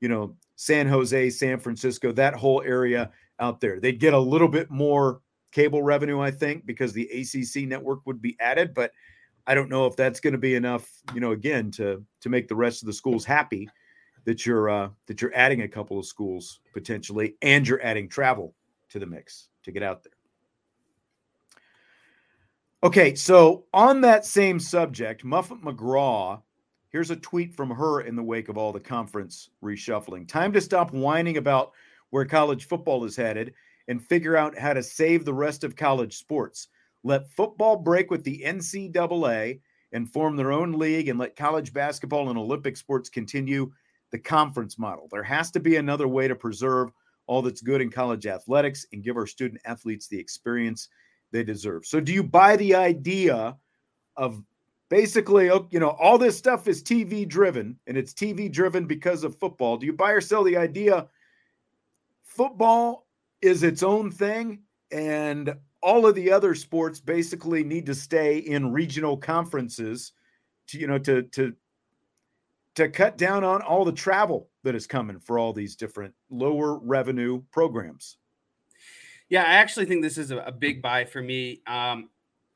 you 0.00 0.08
know, 0.08 0.36
San 0.54 0.86
Jose, 0.86 1.30
San 1.30 1.58
Francisco, 1.58 2.12
that 2.12 2.34
whole 2.34 2.62
area 2.62 3.10
out 3.40 3.60
there, 3.60 3.80
they'd 3.80 3.98
get 3.98 4.12
a 4.12 4.18
little 4.18 4.48
bit 4.48 4.70
more 4.70 5.22
cable 5.50 5.82
revenue, 5.82 6.20
I 6.20 6.30
think, 6.30 6.66
because 6.66 6.92
the 6.92 7.08
ACC 7.08 7.66
network 7.66 8.00
would 8.04 8.20
be 8.20 8.36
added, 8.38 8.74
but 8.74 8.92
I 9.46 9.54
don't 9.54 9.70
know 9.70 9.86
if 9.86 9.96
that's 9.96 10.20
going 10.20 10.32
to 10.32 10.38
be 10.38 10.54
enough, 10.54 10.86
you 11.14 11.20
know, 11.20 11.32
again 11.32 11.70
to 11.72 12.04
to 12.20 12.28
make 12.28 12.48
the 12.48 12.54
rest 12.54 12.82
of 12.82 12.86
the 12.86 12.92
schools 12.92 13.24
happy 13.24 13.68
that 14.24 14.44
you're 14.44 14.68
uh, 14.68 14.90
that 15.06 15.22
you're 15.22 15.34
adding 15.34 15.62
a 15.62 15.68
couple 15.68 15.98
of 15.98 16.04
schools 16.04 16.60
potentially, 16.74 17.34
and 17.40 17.66
you're 17.66 17.82
adding 17.82 18.10
travel 18.10 18.54
to 18.90 18.98
the 18.98 19.06
mix 19.06 19.48
to 19.64 19.72
get 19.72 19.82
out 19.82 20.04
there. 20.04 20.17
Okay, 22.84 23.16
so 23.16 23.64
on 23.74 24.02
that 24.02 24.24
same 24.24 24.60
subject, 24.60 25.24
Muffet 25.24 25.60
McGraw, 25.64 26.40
here's 26.90 27.10
a 27.10 27.16
tweet 27.16 27.52
from 27.52 27.70
her 27.70 28.02
in 28.02 28.14
the 28.14 28.22
wake 28.22 28.48
of 28.48 28.56
all 28.56 28.72
the 28.72 28.78
conference 28.78 29.50
reshuffling. 29.64 30.28
Time 30.28 30.52
to 30.52 30.60
stop 30.60 30.92
whining 30.92 31.38
about 31.38 31.72
where 32.10 32.24
college 32.24 32.66
football 32.68 33.04
is 33.04 33.16
headed 33.16 33.52
and 33.88 34.00
figure 34.00 34.36
out 34.36 34.56
how 34.56 34.72
to 34.72 34.82
save 34.84 35.24
the 35.24 35.34
rest 35.34 35.64
of 35.64 35.74
college 35.74 36.18
sports. 36.18 36.68
Let 37.02 37.28
football 37.32 37.74
break 37.74 38.12
with 38.12 38.22
the 38.22 38.44
NCAA 38.46 39.58
and 39.90 40.12
form 40.12 40.36
their 40.36 40.52
own 40.52 40.70
league 40.70 41.08
and 41.08 41.18
let 41.18 41.34
college 41.34 41.72
basketball 41.72 42.28
and 42.28 42.38
Olympic 42.38 42.76
sports 42.76 43.08
continue 43.08 43.72
the 44.12 44.20
conference 44.20 44.78
model. 44.78 45.08
There 45.10 45.24
has 45.24 45.50
to 45.50 45.58
be 45.58 45.76
another 45.76 46.06
way 46.06 46.28
to 46.28 46.36
preserve 46.36 46.92
all 47.26 47.42
that's 47.42 47.60
good 47.60 47.80
in 47.80 47.90
college 47.90 48.28
athletics 48.28 48.86
and 48.92 49.02
give 49.02 49.16
our 49.16 49.26
student 49.26 49.60
athletes 49.64 50.06
the 50.06 50.20
experience 50.20 50.88
they 51.32 51.44
deserve. 51.44 51.86
So, 51.86 52.00
do 52.00 52.12
you 52.12 52.22
buy 52.22 52.56
the 52.56 52.74
idea 52.74 53.56
of 54.16 54.42
basically, 54.88 55.50
oh, 55.50 55.68
you 55.70 55.80
know, 55.80 55.90
all 55.90 56.18
this 56.18 56.36
stuff 56.36 56.68
is 56.68 56.82
TV 56.82 57.28
driven 57.28 57.78
and 57.86 57.96
it's 57.96 58.12
TV 58.12 58.50
driven 58.50 58.86
because 58.86 59.24
of 59.24 59.38
football? 59.38 59.76
Do 59.76 59.86
you 59.86 59.92
buy 59.92 60.12
or 60.12 60.20
sell 60.20 60.44
the 60.44 60.56
idea 60.56 61.08
football 62.38 63.06
is 63.42 63.62
its 63.62 63.82
own 63.82 64.10
thing 64.10 64.60
and 64.92 65.54
all 65.82 66.06
of 66.06 66.14
the 66.14 66.30
other 66.30 66.54
sports 66.54 67.00
basically 67.00 67.64
need 67.64 67.86
to 67.86 67.94
stay 67.94 68.38
in 68.38 68.72
regional 68.72 69.16
conferences 69.16 70.12
to 70.68 70.78
you 70.78 70.86
know 70.86 70.98
to 70.98 71.22
to 71.22 71.54
to 72.74 72.88
cut 72.88 73.18
down 73.18 73.42
on 73.42 73.60
all 73.62 73.84
the 73.84 73.90
travel 73.90 74.50
that 74.62 74.76
is 74.76 74.86
coming 74.86 75.18
for 75.18 75.36
all 75.38 75.52
these 75.52 75.74
different 75.74 76.14
lower 76.30 76.78
revenue 76.78 77.42
programs. 77.50 78.18
Yeah, 79.28 79.42
I 79.42 79.54
actually 79.54 79.86
think 79.86 80.02
this 80.02 80.18
is 80.18 80.30
a, 80.30 80.38
a 80.38 80.52
big 80.52 80.80
buy 80.80 81.04
for 81.04 81.20
me. 81.20 81.60
Um, 81.66 82.08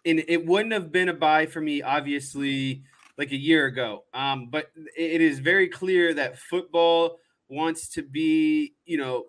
and 0.04 0.24
it 0.26 0.44
wouldn't 0.46 0.72
have 0.72 0.90
been 0.90 1.08
a 1.08 1.14
buy 1.14 1.46
for 1.46 1.60
me, 1.60 1.82
obviously, 1.82 2.82
like 3.18 3.30
a 3.30 3.36
year 3.36 3.66
ago. 3.66 4.04
Um, 4.14 4.48
but 4.50 4.70
it 4.96 5.20
is 5.20 5.38
very 5.38 5.68
clear 5.68 6.14
that 6.14 6.38
football 6.38 7.18
wants 7.48 7.88
to 7.90 8.02
be, 8.02 8.74
you 8.84 8.96
know, 8.96 9.26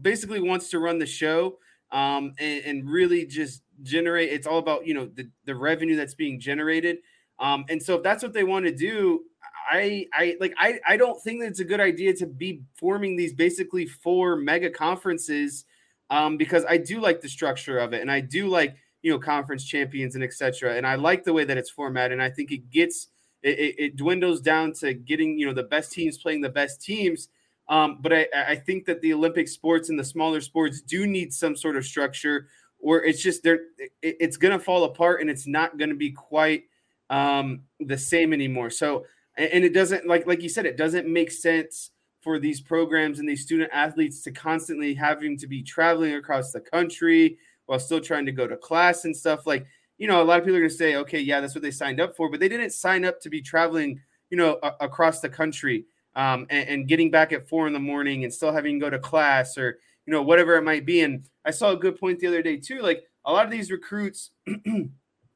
basically 0.00 0.40
wants 0.40 0.70
to 0.70 0.78
run 0.78 0.98
the 0.98 1.06
show 1.06 1.58
um, 1.90 2.32
and, 2.38 2.64
and, 2.64 2.90
really 2.90 3.26
just 3.26 3.62
generate. 3.82 4.30
It's 4.30 4.46
all 4.46 4.58
about 4.58 4.86
you 4.86 4.94
know 4.94 5.06
the 5.06 5.30
the 5.44 5.54
revenue 5.54 5.96
that's 5.96 6.14
being 6.14 6.38
generated. 6.38 6.98
Um, 7.38 7.64
and 7.68 7.82
so 7.82 7.96
if 7.96 8.02
that's 8.02 8.22
what 8.22 8.32
they 8.32 8.44
want 8.44 8.66
to 8.66 8.74
do, 8.74 9.22
I 9.70 10.06
I 10.12 10.36
like 10.40 10.54
I 10.58 10.80
I 10.86 10.96
don't 10.96 11.22
think 11.22 11.40
that 11.40 11.46
it's 11.46 11.60
a 11.60 11.64
good 11.64 11.80
idea 11.80 12.12
to 12.14 12.26
be 12.26 12.62
forming 12.78 13.16
these 13.16 13.32
basically 13.32 13.86
four 13.86 14.36
mega 14.36 14.70
conferences 14.70 15.64
um, 16.10 16.36
because 16.36 16.64
I 16.64 16.78
do 16.78 17.00
like 17.00 17.20
the 17.20 17.28
structure 17.28 17.78
of 17.78 17.92
it 17.92 18.00
and 18.00 18.10
I 18.10 18.20
do 18.20 18.48
like 18.48 18.76
you 19.02 19.12
know 19.12 19.18
conference 19.18 19.64
champions 19.64 20.14
and 20.14 20.24
etc. 20.24 20.76
And 20.76 20.86
I 20.86 20.96
like 20.96 21.24
the 21.24 21.32
way 21.32 21.44
that 21.44 21.56
it's 21.58 21.70
formatted 21.70 22.12
and 22.12 22.22
I 22.22 22.30
think 22.30 22.52
it 22.52 22.70
gets 22.70 23.08
it, 23.42 23.76
it, 23.78 23.96
dwindles 23.96 24.40
down 24.40 24.72
to 24.74 24.94
getting 24.94 25.38
you 25.38 25.46
know 25.46 25.52
the 25.52 25.62
best 25.62 25.92
teams 25.92 26.18
playing 26.18 26.40
the 26.40 26.48
best 26.48 26.82
teams 26.82 27.28
um, 27.68 27.98
but 28.00 28.12
I, 28.12 28.26
I 28.34 28.56
think 28.56 28.86
that 28.86 29.00
the 29.02 29.12
Olympic 29.12 29.48
sports 29.48 29.90
and 29.90 29.98
the 29.98 30.04
smaller 30.04 30.40
sports 30.40 30.80
do 30.80 31.06
need 31.06 31.32
some 31.34 31.54
sort 31.54 31.76
of 31.76 31.84
structure, 31.84 32.48
or 32.78 33.04
it's 33.04 33.22
just 33.22 33.42
they're 33.42 33.60
it, 33.78 34.16
it's 34.20 34.36
going 34.36 34.58
to 34.58 34.64
fall 34.64 34.84
apart 34.84 35.20
and 35.20 35.28
it's 35.28 35.46
not 35.46 35.76
going 35.76 35.90
to 35.90 35.96
be 35.96 36.10
quite 36.10 36.64
um, 37.10 37.62
the 37.80 37.98
same 37.98 38.32
anymore. 38.32 38.70
So, 38.70 39.04
and 39.36 39.64
it 39.64 39.74
doesn't 39.74 40.06
like 40.06 40.26
like 40.26 40.42
you 40.42 40.48
said, 40.48 40.64
it 40.64 40.78
doesn't 40.78 41.06
make 41.06 41.30
sense 41.30 41.90
for 42.28 42.38
these 42.38 42.60
programs 42.60 43.20
and 43.20 43.26
these 43.26 43.40
student 43.40 43.70
athletes 43.72 44.20
to 44.20 44.30
constantly 44.30 44.92
having 44.92 45.34
to 45.34 45.46
be 45.46 45.62
traveling 45.62 46.12
across 46.12 46.52
the 46.52 46.60
country 46.60 47.38
while 47.64 47.78
still 47.78 48.02
trying 48.02 48.26
to 48.26 48.32
go 48.32 48.46
to 48.46 48.54
class 48.54 49.06
and 49.06 49.16
stuff. 49.16 49.46
Like, 49.46 49.64
you 49.96 50.06
know, 50.06 50.20
a 50.20 50.24
lot 50.24 50.38
of 50.38 50.44
people 50.44 50.58
are 50.58 50.60
going 50.60 50.68
to 50.68 50.76
say, 50.76 50.96
okay, 50.96 51.20
yeah, 51.20 51.40
that's 51.40 51.54
what 51.54 51.62
they 51.62 51.70
signed 51.70 52.02
up 52.02 52.14
for, 52.14 52.30
but 52.30 52.38
they 52.38 52.50
didn't 52.50 52.72
sign 52.72 53.06
up 53.06 53.18
to 53.22 53.30
be 53.30 53.40
traveling, 53.40 53.98
you 54.28 54.36
know, 54.36 54.58
a- 54.62 54.74
across 54.80 55.20
the 55.20 55.30
country 55.30 55.86
um, 56.16 56.46
and, 56.50 56.68
and, 56.68 56.86
getting 56.86 57.10
back 57.10 57.32
at 57.32 57.48
four 57.48 57.66
in 57.66 57.72
the 57.72 57.78
morning 57.78 58.24
and 58.24 58.34
still 58.34 58.52
having 58.52 58.78
to 58.78 58.84
go 58.84 58.90
to 58.90 58.98
class 58.98 59.56
or 59.56 59.78
you 60.04 60.12
know 60.12 60.20
whatever 60.20 60.56
it 60.56 60.64
might 60.64 60.84
be. 60.84 61.00
And 61.00 61.24
I 61.46 61.50
saw 61.50 61.70
a 61.70 61.76
good 61.76 61.98
point 61.98 62.18
the 62.18 62.26
other 62.26 62.42
day 62.42 62.58
too. 62.58 62.80
Like 62.80 63.04
a 63.24 63.32
lot 63.32 63.46
of 63.46 63.50
these 63.50 63.70
recruits, 63.70 64.32
you 64.46 64.90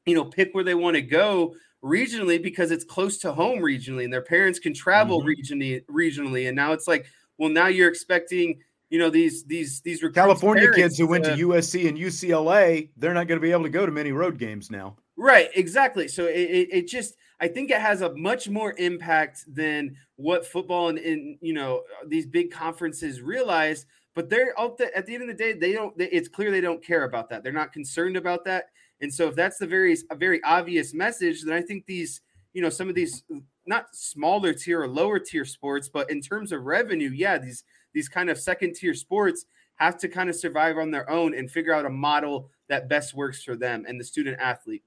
know, 0.05 0.25
pick 0.25 0.53
where 0.53 0.63
they 0.63 0.75
want 0.75 0.95
to 0.95 1.01
go 1.01 1.55
regionally 1.83 2.41
because 2.41 2.71
it's 2.71 2.83
close 2.83 3.17
to 3.19 3.33
home 3.33 3.59
regionally, 3.59 4.03
and 4.03 4.13
their 4.13 4.21
parents 4.21 4.59
can 4.59 4.73
travel 4.73 5.21
mm-hmm. 5.21 5.29
regionally. 5.29 5.83
Regionally, 5.85 6.47
and 6.47 6.55
now 6.55 6.71
it's 6.71 6.87
like, 6.87 7.05
well, 7.37 7.49
now 7.49 7.67
you're 7.67 7.89
expecting 7.89 8.59
you 8.89 8.99
know 8.99 9.09
these 9.09 9.43
these 9.45 9.81
these 9.81 10.03
California 10.13 10.71
kids 10.71 10.97
who 10.97 11.07
went 11.07 11.25
to 11.25 11.31
USC 11.31 11.87
and 11.89 11.97
UCLA, 11.97 12.89
they're 12.95 13.13
not 13.13 13.27
going 13.27 13.39
to 13.39 13.41
be 13.41 13.51
able 13.51 13.63
to 13.63 13.69
go 13.69 13.85
to 13.85 13.91
many 13.91 14.11
road 14.11 14.37
games 14.37 14.69
now. 14.69 14.95
Right, 15.15 15.49
exactly. 15.55 16.07
So 16.07 16.25
it, 16.25 16.35
it, 16.35 16.67
it, 16.71 16.87
just 16.87 17.15
I 17.39 17.47
think 17.47 17.69
it 17.69 17.79
has 17.79 18.01
a 18.01 18.15
much 18.15 18.49
more 18.49 18.73
impact 18.77 19.45
than 19.47 19.95
what 20.15 20.45
football 20.45 20.89
and, 20.89 20.99
and 20.99 21.37
you 21.41 21.53
know 21.53 21.83
these 22.07 22.27
big 22.27 22.51
conferences 22.51 23.21
realize. 23.21 23.85
But 24.15 24.29
they're 24.29 24.53
out 24.59 24.77
the, 24.77 24.95
at 24.95 25.07
the 25.07 25.15
end 25.15 25.23
of 25.23 25.27
the 25.27 25.33
day, 25.33 25.53
they 25.53 25.73
don't. 25.73 25.97
They, 25.97 26.09
it's 26.09 26.27
clear 26.27 26.51
they 26.51 26.61
don't 26.61 26.83
care 26.83 27.03
about 27.03 27.29
that. 27.29 27.43
They're 27.43 27.51
not 27.51 27.73
concerned 27.73 28.15
about 28.15 28.45
that. 28.45 28.65
And 29.01 29.13
so 29.13 29.27
if 29.27 29.35
that's 29.35 29.57
the 29.57 29.67
very 29.67 29.95
a 30.09 30.15
very 30.15 30.41
obvious 30.43 30.93
message, 30.93 31.43
then 31.43 31.53
I 31.53 31.61
think 31.61 31.85
these 31.85 32.21
you 32.53 32.61
know 32.61 32.69
some 32.69 32.89
of 32.89 32.95
these 32.95 33.23
not 33.65 33.87
smaller 33.93 34.53
tier 34.53 34.81
or 34.81 34.87
lower 34.87 35.19
tier 35.19 35.45
sports, 35.45 35.89
but 35.89 36.09
in 36.09 36.21
terms 36.21 36.51
of 36.51 36.63
revenue, 36.63 37.09
yeah, 37.09 37.37
these 37.37 37.63
these 37.93 38.09
kind 38.09 38.29
of 38.29 38.39
second 38.39 38.75
tier 38.75 38.93
sports 38.93 39.45
have 39.75 39.97
to 39.97 40.07
kind 40.07 40.29
of 40.29 40.35
survive 40.35 40.77
on 40.77 40.91
their 40.91 41.09
own 41.09 41.33
and 41.33 41.49
figure 41.49 41.73
out 41.73 41.85
a 41.85 41.89
model 41.89 42.49
that 42.69 42.87
best 42.87 43.13
works 43.13 43.43
for 43.43 43.55
them 43.55 43.85
and 43.87 43.99
the 43.99 44.03
student 44.03 44.39
athlete. 44.39 44.83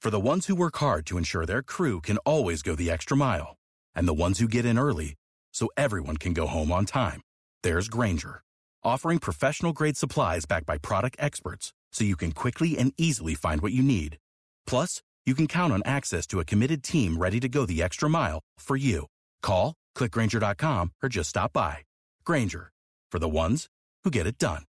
For 0.00 0.10
the 0.10 0.20
ones 0.20 0.46
who 0.46 0.54
work 0.54 0.76
hard 0.76 1.06
to 1.06 1.18
ensure 1.18 1.44
their 1.44 1.62
crew 1.62 2.00
can 2.00 2.18
always 2.18 2.62
go 2.62 2.76
the 2.76 2.90
extra 2.90 3.16
mile, 3.16 3.56
and 3.94 4.06
the 4.06 4.14
ones 4.14 4.38
who 4.38 4.46
get 4.46 4.64
in 4.64 4.78
early 4.78 5.16
so 5.52 5.68
everyone 5.76 6.16
can 6.16 6.32
go 6.32 6.46
home 6.46 6.70
on 6.70 6.86
time, 6.86 7.20
there's 7.62 7.88
Grainger, 7.88 8.42
offering 8.84 9.18
professional 9.18 9.72
grade 9.72 9.96
supplies 9.96 10.46
backed 10.46 10.66
by 10.66 10.78
product 10.78 11.16
experts 11.18 11.72
so 11.92 12.04
you 12.04 12.16
can 12.16 12.32
quickly 12.32 12.78
and 12.78 12.92
easily 12.96 13.34
find 13.34 13.60
what 13.60 13.72
you 13.72 13.82
need. 13.82 14.18
Plus, 14.66 15.02
you 15.26 15.34
can 15.34 15.46
count 15.46 15.72
on 15.72 15.82
access 15.84 16.26
to 16.26 16.40
a 16.40 16.44
committed 16.44 16.82
team 16.82 17.18
ready 17.18 17.40
to 17.40 17.48
go 17.48 17.66
the 17.66 17.82
extra 17.82 18.08
mile 18.08 18.40
for 18.58 18.76
you. 18.76 19.06
Call, 19.42 19.74
clickgranger.com, 19.96 20.92
or 21.02 21.08
just 21.08 21.30
stop 21.30 21.52
by. 21.52 21.78
Grainger, 22.24 22.70
for 23.10 23.18
the 23.18 23.28
ones 23.28 23.66
who 24.04 24.10
get 24.10 24.26
it 24.26 24.38
done. 24.38 24.62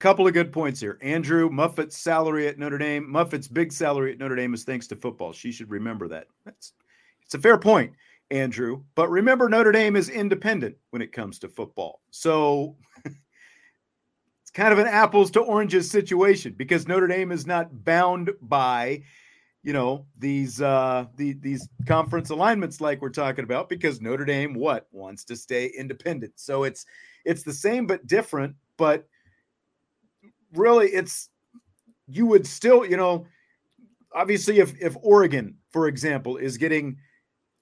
Couple 0.00 0.28
of 0.28 0.32
good 0.32 0.52
points 0.52 0.78
here. 0.78 0.96
Andrew 1.02 1.50
Muffet's 1.50 1.96
salary 1.96 2.46
at 2.46 2.56
Notre 2.56 2.78
Dame, 2.78 3.10
Muffet's 3.10 3.48
big 3.48 3.72
salary 3.72 4.12
at 4.12 4.18
Notre 4.18 4.36
Dame 4.36 4.54
is 4.54 4.62
thanks 4.62 4.86
to 4.88 4.96
football. 4.96 5.32
She 5.32 5.50
should 5.50 5.70
remember 5.70 6.06
that. 6.08 6.28
That's 6.44 6.72
it's 7.28 7.34
a 7.34 7.38
fair 7.38 7.58
point, 7.58 7.92
Andrew. 8.30 8.84
But 8.94 9.10
remember, 9.10 9.50
Notre 9.50 9.70
Dame 9.70 9.96
is 9.96 10.08
independent 10.08 10.76
when 10.90 11.02
it 11.02 11.12
comes 11.12 11.38
to 11.40 11.48
football. 11.50 12.00
So 12.10 12.74
it's 13.04 14.50
kind 14.54 14.72
of 14.72 14.78
an 14.78 14.86
apples 14.86 15.30
to 15.32 15.40
oranges 15.40 15.90
situation 15.90 16.54
because 16.56 16.88
Notre 16.88 17.06
Dame 17.06 17.30
is 17.30 17.46
not 17.46 17.84
bound 17.84 18.30
by 18.40 19.02
you 19.62 19.74
know 19.74 20.06
these 20.16 20.62
uh 20.62 21.04
the, 21.16 21.34
these 21.34 21.68
conference 21.86 22.30
alignments 22.30 22.80
like 22.80 23.02
we're 23.02 23.10
talking 23.10 23.44
about 23.44 23.68
because 23.68 24.00
Notre 24.00 24.24
Dame 24.24 24.54
what 24.54 24.86
wants 24.90 25.22
to 25.24 25.36
stay 25.36 25.66
independent. 25.66 26.32
So 26.36 26.64
it's 26.64 26.86
it's 27.26 27.42
the 27.42 27.52
same 27.52 27.86
but 27.86 28.06
different, 28.06 28.56
but 28.78 29.06
really 30.54 30.86
it's 30.86 31.28
you 32.06 32.24
would 32.24 32.46
still, 32.46 32.86
you 32.86 32.96
know, 32.96 33.26
obviously 34.14 34.60
if 34.60 34.80
if 34.80 34.96
Oregon, 35.02 35.56
for 35.68 35.88
example, 35.88 36.38
is 36.38 36.56
getting 36.56 36.96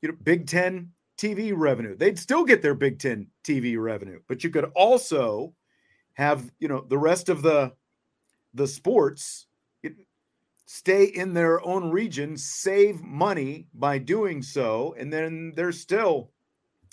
you 0.07 0.13
know 0.13 0.19
Big 0.23 0.47
10 0.47 0.91
TV 1.19 1.53
revenue, 1.55 1.97
they'd 1.97 2.19
still 2.19 2.45
get 2.45 2.63
their 2.63 2.75
Big 2.75 2.99
10 2.99 3.27
TV 3.45 3.81
revenue, 3.81 4.21
but 4.29 4.45
you 4.45 4.51
could 4.51 4.71
also 4.77 5.55
have, 6.15 6.51
you 6.59 6.69
know, 6.69 6.85
the 6.89 6.99
rest 6.99 7.29
of 7.29 7.43
the 7.43 7.73
the 8.55 8.67
sports 8.67 9.47
stay 10.69 11.05
in 11.05 11.35
their 11.35 11.65
own 11.65 11.91
region, 11.91 12.37
save 12.37 13.03
money 13.03 13.69
by 13.75 13.99
doing 13.99 14.43
so, 14.43 14.95
and 14.99 15.13
then 15.13 15.53
they're 15.55 15.71
still, 15.71 16.31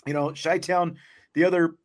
you 0.06 0.14
know, 0.14 0.32
Chi-Town, 0.32 0.98
the 1.34 1.46
other 1.46 1.76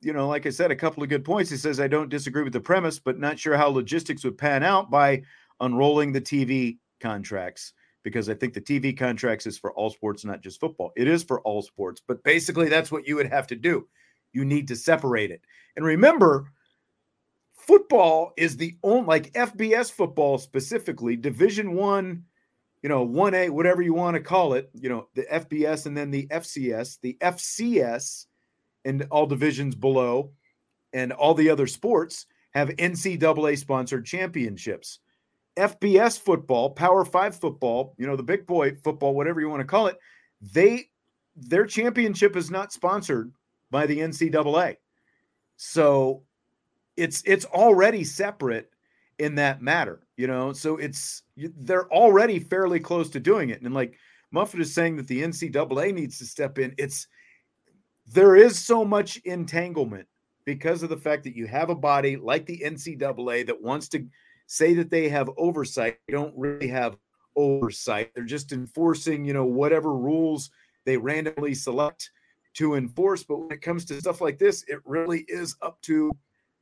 you 0.00 0.12
know, 0.12 0.28
like 0.28 0.46
I 0.46 0.50
said, 0.50 0.70
a 0.70 0.76
couple 0.76 1.02
of 1.02 1.08
good 1.08 1.24
points. 1.24 1.50
He 1.50 1.56
says, 1.56 1.80
I 1.80 1.88
don't 1.88 2.08
disagree 2.08 2.44
with 2.44 2.52
the 2.52 2.60
premise, 2.60 3.00
but 3.00 3.18
not 3.18 3.36
sure 3.36 3.56
how 3.56 3.66
logistics 3.66 4.22
would 4.22 4.38
pan 4.38 4.62
out 4.62 4.92
by 4.92 5.22
unrolling 5.58 6.12
the 6.12 6.20
TV 6.20 6.78
contracts 7.00 7.72
because 8.02 8.28
I 8.28 8.34
think 8.34 8.54
the 8.54 8.60
TV 8.60 8.96
contracts 8.96 9.46
is 9.46 9.58
for 9.58 9.72
all 9.72 9.90
sports, 9.90 10.24
not 10.24 10.42
just 10.42 10.60
football. 10.60 10.92
It 10.96 11.08
is 11.08 11.22
for 11.22 11.40
all 11.40 11.62
sports, 11.62 12.02
but 12.06 12.22
basically 12.22 12.68
that's 12.68 12.92
what 12.92 13.06
you 13.06 13.16
would 13.16 13.30
have 13.30 13.46
to 13.48 13.56
do. 13.56 13.86
You 14.32 14.44
need 14.44 14.68
to 14.68 14.76
separate 14.76 15.30
it. 15.30 15.42
And 15.76 15.84
remember, 15.84 16.52
football 17.52 18.32
is 18.36 18.56
the 18.56 18.76
only 18.82 19.06
like 19.06 19.32
FBS 19.32 19.92
football 19.92 20.38
specifically, 20.38 21.16
division 21.16 21.74
one, 21.74 22.24
you 22.82 22.88
know, 22.88 23.06
1A, 23.06 23.50
whatever 23.50 23.82
you 23.82 23.94
want 23.94 24.14
to 24.14 24.20
call 24.20 24.54
it, 24.54 24.70
you 24.72 24.88
know, 24.88 25.08
the 25.14 25.24
FBS 25.24 25.86
and 25.86 25.96
then 25.96 26.10
the 26.10 26.26
FCS. 26.28 27.00
The 27.00 27.16
FCS 27.20 28.26
and 28.84 29.06
all 29.10 29.26
divisions 29.26 29.74
below 29.74 30.30
and 30.92 31.12
all 31.12 31.34
the 31.34 31.50
other 31.50 31.66
sports 31.66 32.26
have 32.52 32.68
NCAA 32.70 33.58
sponsored 33.58 34.06
championships. 34.06 35.00
FBS 35.58 36.18
football, 36.18 36.70
Power 36.70 37.04
5 37.04 37.36
football, 37.36 37.94
you 37.98 38.06
know, 38.06 38.16
the 38.16 38.22
big 38.22 38.46
boy 38.46 38.74
football, 38.82 39.14
whatever 39.14 39.40
you 39.40 39.48
want 39.48 39.60
to 39.60 39.66
call 39.66 39.86
it, 39.88 39.98
they 40.40 40.88
their 41.36 41.66
championship 41.66 42.36
is 42.36 42.50
not 42.50 42.72
sponsored 42.72 43.32
by 43.70 43.86
the 43.86 43.98
NCAA. 43.98 44.76
So 45.56 46.22
it's 46.96 47.22
it's 47.26 47.44
already 47.46 48.04
separate 48.04 48.70
in 49.18 49.34
that 49.36 49.62
matter, 49.62 50.06
you 50.16 50.26
know. 50.26 50.52
So 50.52 50.76
it's 50.76 51.22
they're 51.36 51.90
already 51.92 52.38
fairly 52.38 52.80
close 52.80 53.10
to 53.10 53.20
doing 53.20 53.50
it. 53.50 53.62
And 53.62 53.74
like 53.74 53.98
Muffet 54.30 54.60
is 54.60 54.72
saying 54.72 54.96
that 54.96 55.06
the 55.06 55.22
NCAA 55.22 55.94
needs 55.94 56.18
to 56.18 56.26
step 56.26 56.58
in. 56.58 56.74
It's 56.78 57.06
there 58.06 58.36
is 58.36 58.58
so 58.58 58.84
much 58.84 59.18
entanglement 59.18 60.06
because 60.44 60.82
of 60.82 60.88
the 60.88 60.96
fact 60.96 61.24
that 61.24 61.36
you 61.36 61.46
have 61.46 61.70
a 61.70 61.74
body 61.74 62.16
like 62.16 62.46
the 62.46 62.62
NCAA 62.64 63.46
that 63.46 63.62
wants 63.62 63.88
to 63.88 64.06
say 64.48 64.74
that 64.74 64.90
they 64.90 65.08
have 65.08 65.30
oversight. 65.36 65.98
They 66.08 66.12
don't 66.12 66.36
really 66.36 66.68
have 66.68 66.96
oversight. 67.36 68.12
They're 68.14 68.24
just 68.24 68.50
enforcing, 68.50 69.24
you 69.24 69.34
know, 69.34 69.44
whatever 69.44 69.94
rules 69.94 70.50
they 70.84 70.96
randomly 70.96 71.54
select 71.54 72.10
to 72.54 72.74
enforce. 72.74 73.22
But 73.22 73.40
when 73.40 73.52
it 73.52 73.62
comes 73.62 73.84
to 73.84 74.00
stuff 74.00 74.20
like 74.20 74.38
this, 74.38 74.64
it 74.66 74.80
really 74.84 75.24
is 75.28 75.54
up 75.62 75.80
to 75.82 76.10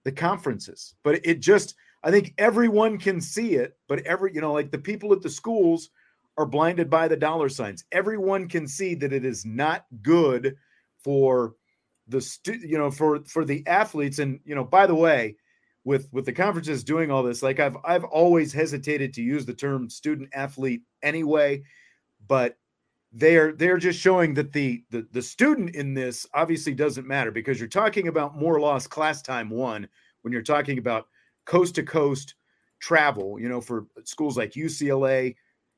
the 0.04 0.12
conferences. 0.12 0.94
But 1.04 1.24
it 1.24 1.40
just, 1.40 1.76
I 2.02 2.10
think 2.10 2.34
everyone 2.36 2.98
can 2.98 3.20
see 3.20 3.54
it, 3.54 3.78
but 3.88 4.00
every, 4.00 4.34
you 4.34 4.40
know, 4.40 4.52
like 4.52 4.72
the 4.72 4.78
people 4.78 5.12
at 5.12 5.22
the 5.22 5.30
schools 5.30 5.90
are 6.36 6.44
blinded 6.44 6.90
by 6.90 7.08
the 7.08 7.16
dollar 7.16 7.48
signs. 7.48 7.84
Everyone 7.92 8.48
can 8.48 8.66
see 8.66 8.94
that 8.96 9.12
it 9.12 9.24
is 9.24 9.46
not 9.46 9.86
good 10.02 10.56
for 11.02 11.54
the 12.08 12.20
stu- 12.20 12.60
you 12.62 12.78
know 12.78 12.90
for 12.90 13.24
for 13.24 13.44
the 13.44 13.66
athletes 13.66 14.18
and 14.18 14.38
you 14.44 14.54
know 14.54 14.62
by 14.62 14.86
the 14.86 14.94
way 14.94 15.36
with 15.86 16.08
with 16.12 16.26
the 16.26 16.32
conferences 16.32 16.82
doing 16.82 17.12
all 17.12 17.22
this 17.22 17.44
like 17.44 17.60
i've 17.60 17.76
i've 17.84 18.04
always 18.04 18.52
hesitated 18.52 19.14
to 19.14 19.22
use 19.22 19.46
the 19.46 19.54
term 19.54 19.88
student 19.88 20.28
athlete 20.34 20.82
anyway 21.02 21.62
but 22.26 22.58
they're 23.12 23.52
they're 23.52 23.78
just 23.78 23.98
showing 23.98 24.34
that 24.34 24.52
the, 24.52 24.82
the 24.90 25.06
the 25.12 25.22
student 25.22 25.74
in 25.76 25.94
this 25.94 26.26
obviously 26.34 26.74
doesn't 26.74 27.06
matter 27.06 27.30
because 27.30 27.60
you're 27.60 27.68
talking 27.68 28.08
about 28.08 28.36
more 28.36 28.60
lost 28.60 28.90
class 28.90 29.22
time 29.22 29.48
one 29.48 29.86
when 30.22 30.32
you're 30.32 30.42
talking 30.42 30.78
about 30.78 31.06
coast 31.46 31.76
to 31.76 31.84
coast 31.84 32.34
travel 32.80 33.38
you 33.40 33.48
know 33.48 33.60
for 33.60 33.86
schools 34.04 34.36
like 34.36 34.52
ucla 34.52 35.34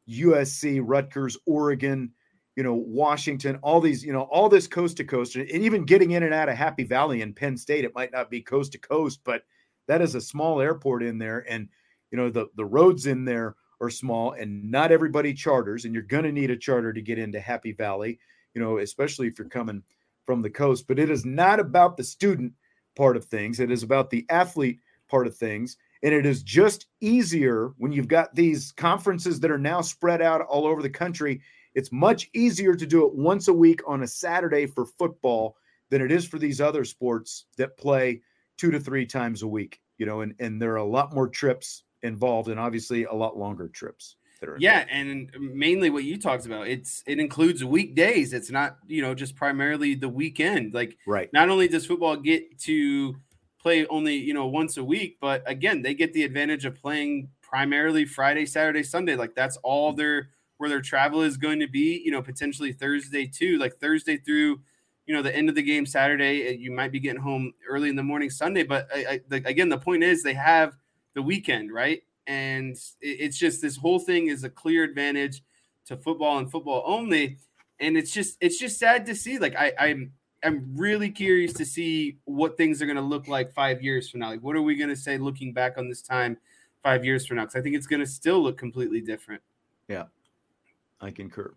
usc 0.09 0.81
rutgers 0.83 1.37
oregon 1.47 2.11
you 2.57 2.65
know, 2.65 2.75
Washington, 2.75 3.57
all 3.63 3.81
these, 3.81 4.05
you 4.05 4.13
know, 4.13 4.23
all 4.23 4.49
this 4.49 4.67
coast 4.67 4.97
to 4.97 5.05
coast, 5.05 5.37
and 5.37 5.49
even 5.49 5.85
getting 5.85 6.11
in 6.11 6.25
and 6.25 6.35
out 6.35 6.49
of 6.49 6.57
Happy 6.57 6.83
Valley 6.83 7.23
and 7.23 7.37
Penn 7.37 7.57
State, 7.57 7.85
it 7.85 7.95
might 7.95 8.11
not 8.11 8.31
be 8.31 8.41
coast 8.41 8.73
to 8.73 8.79
coast, 8.79 9.21
but 9.23 9.45
that 9.89 10.01
is 10.01 10.15
a 10.15 10.21
small 10.21 10.61
airport 10.61 11.03
in 11.03 11.19
there. 11.19 11.45
And, 11.49 11.69
you 12.11 12.17
know, 12.17 12.31
the, 12.31 12.47
the 12.57 12.65
roads 12.65 13.07
in 13.07 13.25
there 13.25 13.57
are 13.81 13.91
small 13.91 14.33
and 14.33 14.71
not 14.71 14.93
everybody 14.93 15.35
charters, 15.35 15.85
and 15.85 15.95
you're 15.95 16.03
going 16.03 16.25
to 16.25 16.33
need 16.33 16.51
a 16.51 16.57
charter 16.57 16.93
to 16.93 17.03
get 17.03 17.19
into 17.19 17.41
Happy 17.41 17.73
Valley, 17.73 18.19
you 18.55 18.63
know, 18.63 18.79
especially 18.79 19.27
if 19.27 19.39
you're 19.39 19.49
coming 19.49 19.83
from 20.27 20.43
the 20.43 20.51
coast. 20.51 20.87
But 20.87 20.99
it 20.99 21.11
is 21.11 21.25
not 21.25 21.61
about 21.61 21.97
the 21.97 22.05
student 22.05 22.53
part 22.97 23.17
of 23.17 23.25
things, 23.25 23.61
it 23.61 23.71
is 23.71 23.83
about 23.83 24.11
the 24.11 24.27
athlete 24.29 24.81
part 25.09 25.27
of 25.27 25.37
things. 25.37 25.77
And 26.03 26.15
it 26.15 26.27
is 26.27 26.45
just 26.45 26.87
easier 27.01 27.73
when 27.79 27.91
you've 27.91 28.07
got 28.07 28.33
these 28.33 28.71
conferences 28.73 29.41
that 29.41 29.51
are 29.51 29.59
now 29.59 29.81
spread 29.81 30.23
out 30.23 30.43
all 30.43 30.65
over 30.65 30.81
the 30.81 30.91
country 30.91 31.41
it's 31.79 31.93
much 31.93 32.29
easier 32.35 32.75
to 32.75 32.87
do 32.87 33.07
it 33.07 33.15
once 33.15 33.47
a 33.47 33.53
week 33.53 33.81
on 33.87 34.03
a 34.03 34.07
Saturday 34.09 34.67
for 34.67 34.85
football 34.85 35.57
than 35.91 36.03
it 36.03 36.11
is 36.11 36.27
for 36.27 36.39
these 36.39 36.61
other 36.61 36.85
sports 36.85 37.47
that 37.57 37.77
play 37.77 38.21
two 38.59 38.71
to 38.71 38.79
three 38.81 39.07
times 39.07 39.43
a 39.43 39.49
week, 39.49 39.81
you 39.97 40.07
know, 40.07 40.21
and, 40.21 40.35
and 40.39 40.61
there 40.61 40.73
are 40.73 40.77
a 40.77 40.85
lot 40.85 41.15
more 41.15 41.29
trips 41.29 41.85
involved 42.03 42.49
and 42.49 42.61
obviously 42.61 43.05
a 43.05 43.15
lot 43.15 43.37
longer 43.37 43.69
trips. 43.69 44.17
Yeah, 44.59 44.85
and 44.89 45.31
mainly 45.37 45.91
what 45.91 46.05
you 46.05 46.17
talked 46.17 46.47
about, 46.47 46.69
it's 46.69 47.03
it 47.09 47.19
includes 47.19 47.65
weekdays. 47.65 48.33
It's 48.33 48.53
not, 48.53 48.77
you 48.87 49.03
know, 49.03 49.13
just 49.13 49.35
primarily 49.35 49.97
the 49.97 50.09
weekend. 50.09 50.75
Like 50.75 50.97
right. 51.09 51.29
not 51.33 51.49
only 51.49 51.67
does 51.67 51.87
football 51.87 52.17
get 52.17 52.59
to 52.61 53.17
play 53.61 53.85
only, 53.89 54.15
you 54.15 54.35
know, 54.35 54.47
once 54.47 54.77
a 54.77 54.85
week, 54.85 55.19
but 55.21 55.43
again, 55.47 55.83
they 55.83 55.93
get 55.93 56.13
the 56.13 56.23
advantage 56.23 56.65
of 56.65 56.77
playing 56.77 57.31
primarily 57.43 58.05
Friday, 58.05 58.47
Saturday, 58.47 58.85
Sunday. 58.85 59.17
Like 59.17 59.35
that's 59.35 59.57
all 59.65 59.93
their 59.93 60.31
where 60.59 60.69
their 60.69 60.83
travel 60.83 61.23
is 61.23 61.37
going 61.37 61.59
to 61.61 61.69
be, 61.69 62.01
you 62.05 62.13
know, 62.13 62.23
potentially 62.23 62.73
Thursday 62.73 63.27
too, 63.27 63.59
like 63.59 63.79
Thursday 63.79 64.19
through, 64.19 64.61
you 65.09 65.15
know, 65.15 65.23
the 65.23 65.35
end 65.35 65.49
of 65.49 65.55
the 65.55 65.63
game 65.63 65.87
Saturday. 65.87 66.49
Eh, 66.49 66.51
you 66.51 66.71
might 66.71 66.93
be 66.93 67.01
getting 67.01 67.21
home 67.21 67.55
early 67.69 67.89
in 67.89 67.97
the 67.97 68.03
morning 68.03 68.29
Sunday, 68.29 68.63
but 68.63 68.87
I, 68.95 68.99
I, 68.99 69.21
the, 69.29 69.37
again, 69.47 69.71
the 69.71 69.79
point 69.79 70.05
is 70.05 70.23
they 70.23 70.35
have 70.35 70.77
the 71.15 71.23
weekend, 71.23 71.73
right? 71.73 72.03
And 72.27 72.77
it, 73.01 73.17
it's 73.21 73.39
just 73.39 73.63
this 73.63 73.77
whole 73.77 73.99
thing 73.99 74.29
is 74.29 74.45
a 74.45 74.51
clear 74.51 74.85
advantage 74.85 75.43
to 75.87 75.97
football 75.97 76.39
and 76.39 76.51
football 76.51 76.85
only. 76.87 77.39
And 77.81 77.97
it's 77.97 78.13
just 78.13 78.37
it's 78.43 78.59
just 78.59 78.79
sad 78.79 79.07
to 79.07 79.15
see. 79.15 79.39
Like 79.39 79.57
I, 79.57 79.73
I'm 79.79 80.13
I'm 80.45 80.75
really 80.77 81.11
curious 81.11 81.55
to 81.55 81.65
see 81.65 82.19
what 82.27 82.59
things 82.59 82.83
are 82.83 82.87
going 82.87 82.97
to 82.97 83.03
look 83.03 83.29
like 83.29 83.53
five 83.55 83.83
years 83.83 84.11
from 84.11 84.21
now. 84.21 84.29
Like, 84.29 84.43
what 84.43 84.57
are 84.57 84.63
we 84.63 84.77
going 84.77 84.91
to 84.91 84.97
say 84.97 85.17
looking 85.17 85.55
back 85.55 85.79
on 85.79 85.89
this 85.89 86.03
time 86.03 86.37
five 86.83 87.03
years 87.03 87.25
from 87.25 87.39
now? 87.39 87.45
Because 87.45 87.57
I 87.57 87.63
think 87.63 87.77
it's 87.77 87.87
going 87.87 88.01
to 88.01 88.07
still 88.07 88.43
look 88.43 88.59
completely 88.59 89.01
different. 89.01 89.41
Yeah. 89.89 90.05
I 91.01 91.13
concur. 91.13 91.55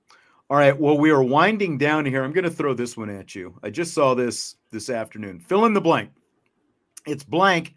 All 0.51 0.57
right. 0.57 0.77
Well, 0.77 0.97
we 0.97 1.11
are 1.11 1.23
winding 1.23 1.77
down 1.77 2.05
here. 2.05 2.25
I'm 2.25 2.33
going 2.33 2.43
to 2.43 2.49
throw 2.49 2.73
this 2.73 2.97
one 2.97 3.09
at 3.09 3.33
you. 3.33 3.57
I 3.63 3.69
just 3.69 3.93
saw 3.93 4.13
this 4.13 4.57
this 4.69 4.89
afternoon. 4.89 5.39
Fill 5.39 5.63
in 5.63 5.73
the 5.73 5.79
blank. 5.79 6.09
It's 7.07 7.23
blank 7.23 7.75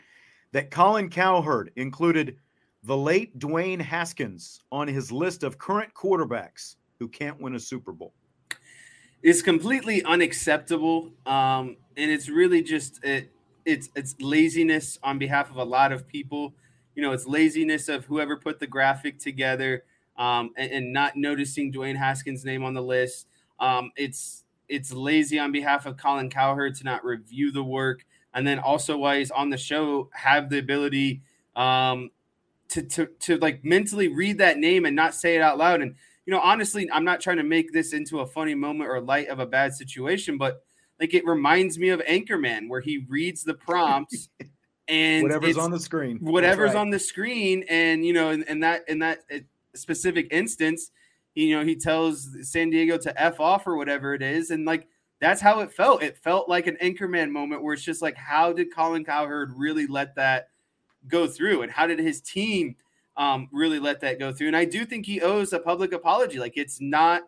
that 0.51 0.73
Colin 0.73 1.09
Cowherd 1.09 1.71
included 1.77 2.37
the 2.83 2.97
late 2.97 3.39
Dwayne 3.39 3.81
Haskins 3.81 4.59
on 4.73 4.89
his 4.89 5.13
list 5.13 5.45
of 5.45 5.57
current 5.57 5.95
quarterbacks 5.95 6.75
who 6.99 7.07
can't 7.07 7.41
win 7.41 7.55
a 7.55 7.61
Super 7.61 7.93
Bowl. 7.93 8.13
It's 9.23 9.41
completely 9.41 10.03
unacceptable. 10.03 11.13
Um, 11.27 11.77
and 11.97 12.11
it's 12.11 12.29
really 12.29 12.61
just, 12.61 12.99
it, 13.05 13.31
it's 13.65 13.89
it's 13.95 14.17
laziness 14.19 14.99
on 15.01 15.19
behalf 15.19 15.49
of 15.49 15.59
a 15.59 15.65
lot 15.65 15.93
of 15.93 16.09
people. 16.09 16.55
You 16.97 17.05
know, 17.05 17.13
it's 17.13 17.25
laziness 17.25 17.89
of 17.89 18.07
whoever 18.07 18.37
put 18.37 18.59
the 18.59 18.67
graphic 18.67 19.21
together 19.21 19.85
um, 20.17 20.51
and, 20.57 20.71
and, 20.71 20.93
not 20.93 21.17
noticing 21.17 21.73
Dwayne 21.73 21.97
Haskins' 21.97 22.45
name 22.45 22.63
on 22.63 22.75
the 22.75 22.83
list. 22.83 23.27
Um, 23.59 23.91
it's 23.97 24.45
it's 24.69 24.93
lazy 24.93 25.39
on 25.39 25.53
behalf 25.53 25.87
of 25.87 25.97
Colin 25.97 26.31
Cowherd 26.31 26.75
to 26.77 26.85
not 26.85 27.05
review 27.05 27.51
the 27.51 27.65
work, 27.65 28.05
and 28.33 28.47
then 28.47 28.59
also 28.59 28.97
while 28.97 29.17
he's 29.17 29.31
on 29.31 29.51
the 29.51 29.57
show, 29.57 30.09
have 30.13 30.51
the 30.51 30.59
ability 30.59 31.23
um, 31.57 32.11
to 32.69 32.83
to 32.83 33.07
to 33.21 33.37
like 33.39 33.65
mentally 33.65 34.09
read 34.09 34.39
that 34.39 34.59
name 34.59 34.87
and 34.87 34.95
not 34.95 35.15
say 35.15 35.37
it 35.37 35.43
out 35.43 35.59
loud. 35.59 35.83
And 35.83 35.95
you 36.27 36.31
know, 36.33 36.41
honestly, 36.41 36.89
I'm 36.93 37.05
not 37.05 37.21
trying 37.21 37.37
to 37.37 37.43
make 37.43 37.73
this 37.73 37.93
into 37.93 38.21
a 38.21 38.27
funny 38.27 38.55
moment 38.55 38.91
or 38.91 39.01
light 39.01 39.29
of 39.29 39.39
a 39.41 39.47
bad 39.47 39.75
situation, 39.75 40.39
but 40.39 40.63
like 41.01 41.15
it 41.15 41.27
reminds 41.27 41.79
me 41.79 41.91
of 41.91 42.01
Anchorman, 42.01 42.69
where 42.69 42.81
he 42.81 43.05
reads 43.09 43.45
the 43.45 43.55
prompts 43.55 44.29
and 44.89 45.23
whatever's 45.23 45.59
on 45.59 45.71
the 45.71 45.81
screen, 45.81 46.19
whatever's 46.19 46.75
right. 46.75 46.81
on 46.81 46.91
the 46.91 46.99
screen, 46.99 47.65
and 47.69 48.05
you 48.05 48.13
know, 48.13 48.31
and, 48.31 48.45
and 48.49 48.63
that 48.63 48.85
and 48.89 49.03
that 49.03 49.21
specific 49.75 50.29
instance, 50.31 50.91
you 51.35 51.57
know, 51.57 51.65
he 51.65 51.77
tells 51.77 52.29
San 52.43 52.71
Diego 52.71 52.97
to 52.99 53.23
f 53.23 53.41
off 53.41 53.67
or 53.67 53.77
whatever 53.77 54.15
it 54.15 54.23
is, 54.23 54.51
and 54.51 54.65
like 54.65 54.89
that's 55.21 55.41
how 55.41 55.61
it 55.61 55.73
felt. 55.73 56.03
It 56.03 56.19
felt 56.19 56.49
like 56.49 56.67
an 56.67 56.77
Anchorman 56.83 57.31
moment 57.31 57.63
where 57.63 57.75
it's 57.75 57.83
just 57.83 58.03
like, 58.03 58.17
how 58.17 58.53
did 58.53 58.75
Colin 58.75 59.05
Cowherd 59.05 59.53
really 59.57 59.87
let 59.87 60.15
that 60.17 60.49
go 61.09 61.27
through, 61.27 61.63
and 61.63 61.73
how 61.73 61.87
did 61.87 61.99
his 61.99 62.21
team 62.21 62.77
um, 63.17 63.49
really 63.53 63.79
let 63.79 64.01
that 64.01 64.19
go 64.19 64.33
through? 64.33 64.49
And 64.49 64.57
I 64.57 64.65
do 64.65 64.85
think 64.85 65.07
he 65.07 65.21
owes 65.21 65.53
a 65.53 65.59
public 65.59 65.93
apology. 65.93 66.39
Like 66.39 66.57
it's 66.57 66.81
not 66.81 67.23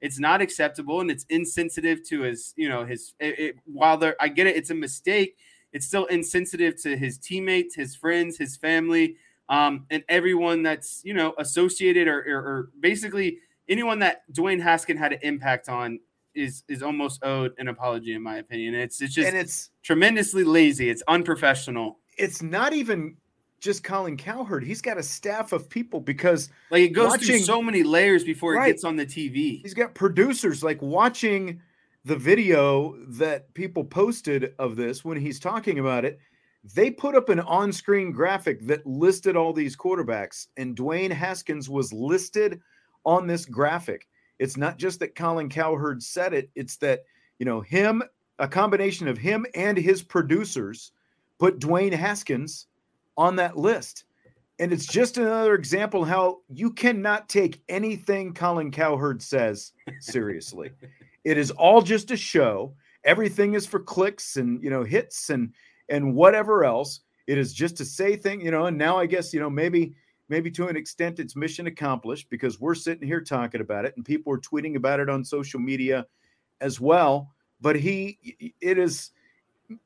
it's 0.00 0.18
not 0.18 0.40
acceptable 0.40 1.00
and 1.00 1.10
it's 1.10 1.24
insensitive 1.28 2.02
to 2.08 2.22
his 2.22 2.54
you 2.56 2.68
know 2.68 2.84
his 2.84 3.14
it, 3.20 3.38
it, 3.38 3.56
while 3.64 3.96
there 3.96 4.16
i 4.20 4.28
get 4.28 4.46
it 4.46 4.56
it's 4.56 4.70
a 4.70 4.74
mistake 4.74 5.36
it's 5.72 5.86
still 5.86 6.06
insensitive 6.06 6.80
to 6.80 6.96
his 6.96 7.18
teammates 7.18 7.74
his 7.74 7.94
friends 7.94 8.36
his 8.36 8.56
family 8.56 9.16
um, 9.50 9.84
and 9.90 10.02
everyone 10.08 10.62
that's 10.62 11.02
you 11.04 11.12
know 11.12 11.34
associated 11.38 12.08
or, 12.08 12.20
or, 12.20 12.38
or, 12.38 12.70
basically 12.80 13.38
anyone 13.68 13.98
that 13.98 14.22
dwayne 14.32 14.62
haskin 14.62 14.96
had 14.96 15.12
an 15.12 15.18
impact 15.22 15.68
on 15.68 16.00
is 16.34 16.62
is 16.68 16.82
almost 16.82 17.22
owed 17.24 17.52
an 17.58 17.68
apology 17.68 18.14
in 18.14 18.22
my 18.22 18.36
opinion 18.36 18.74
it's 18.74 19.02
it's 19.02 19.12
just 19.12 19.28
and 19.28 19.36
it's 19.36 19.70
tremendously 19.82 20.44
lazy 20.44 20.88
it's 20.88 21.02
unprofessional 21.08 21.98
it's 22.16 22.40
not 22.40 22.72
even 22.72 23.16
just 23.60 23.84
Colin 23.84 24.16
Cowherd. 24.16 24.64
He's 24.64 24.80
got 24.80 24.98
a 24.98 25.02
staff 25.02 25.52
of 25.52 25.68
people 25.68 26.00
because 26.00 26.48
like 26.70 26.82
it 26.82 26.88
goes 26.88 27.10
watching, 27.10 27.26
through 27.28 27.38
so 27.40 27.62
many 27.62 27.82
layers 27.82 28.24
before 28.24 28.54
right, 28.54 28.68
it 28.68 28.72
gets 28.72 28.84
on 28.84 28.96
the 28.96 29.06
TV. 29.06 29.60
He's 29.62 29.74
got 29.74 29.94
producers 29.94 30.64
like 30.64 30.80
watching 30.80 31.60
the 32.04 32.16
video 32.16 32.96
that 33.08 33.52
people 33.54 33.84
posted 33.84 34.54
of 34.58 34.76
this 34.76 35.04
when 35.04 35.18
he's 35.18 35.38
talking 35.38 35.78
about 35.78 36.04
it. 36.04 36.18
They 36.62 36.90
put 36.90 37.14
up 37.14 37.28
an 37.30 37.40
on-screen 37.40 38.12
graphic 38.12 38.66
that 38.66 38.86
listed 38.86 39.36
all 39.36 39.52
these 39.52 39.76
quarterbacks, 39.76 40.48
and 40.56 40.76
Dwayne 40.76 41.10
Haskins 41.10 41.70
was 41.70 41.92
listed 41.92 42.60
on 43.04 43.26
this 43.26 43.46
graphic. 43.46 44.08
It's 44.38 44.56
not 44.56 44.78
just 44.78 45.00
that 45.00 45.14
Colin 45.14 45.48
Cowherd 45.48 46.02
said 46.02 46.34
it; 46.34 46.50
it's 46.54 46.76
that 46.78 47.04
you 47.38 47.46
know 47.46 47.60
him, 47.60 48.02
a 48.38 48.46
combination 48.46 49.08
of 49.08 49.16
him 49.16 49.46
and 49.54 49.76
his 49.76 50.02
producers, 50.02 50.92
put 51.38 51.60
Dwayne 51.60 51.94
Haskins 51.94 52.66
on 53.16 53.36
that 53.36 53.56
list. 53.56 54.04
And 54.58 54.72
it's 54.72 54.86
just 54.86 55.16
another 55.16 55.54
example 55.54 56.04
how 56.04 56.40
you 56.50 56.70
cannot 56.70 57.30
take 57.30 57.62
anything 57.70 58.34
Colin 58.34 58.70
Cowherd 58.70 59.22
says 59.22 59.72
seriously. 60.00 60.70
it 61.24 61.38
is 61.38 61.50
all 61.52 61.80
just 61.80 62.10
a 62.10 62.16
show. 62.16 62.74
Everything 63.04 63.54
is 63.54 63.64
for 63.66 63.80
clicks 63.80 64.36
and 64.36 64.62
you 64.62 64.68
know 64.68 64.84
hits 64.84 65.30
and 65.30 65.54
and 65.90 66.14
whatever 66.14 66.64
else. 66.64 67.00
It 67.26 67.38
is 67.38 67.52
just 67.52 67.76
to 67.76 67.84
say 67.84 68.16
thing, 68.16 68.40
you 68.40 68.50
know, 68.50 68.66
and 68.66 68.78
now 68.78 68.96
I 68.96 69.06
guess, 69.06 69.34
you 69.34 69.40
know, 69.40 69.50
maybe 69.50 69.94
maybe 70.28 70.50
to 70.52 70.68
an 70.68 70.76
extent 70.76 71.18
it's 71.18 71.36
mission 71.36 71.66
accomplished 71.66 72.30
because 72.30 72.60
we're 72.60 72.74
sitting 72.74 73.06
here 73.06 73.20
talking 73.20 73.60
about 73.60 73.84
it 73.84 73.94
and 73.96 74.04
people 74.04 74.32
are 74.32 74.38
tweeting 74.38 74.76
about 74.76 75.00
it 75.00 75.10
on 75.10 75.24
social 75.24 75.60
media 75.60 76.06
as 76.60 76.80
well. 76.80 77.32
But 77.60 77.76
he 77.76 78.18
it 78.60 78.78
is 78.78 79.10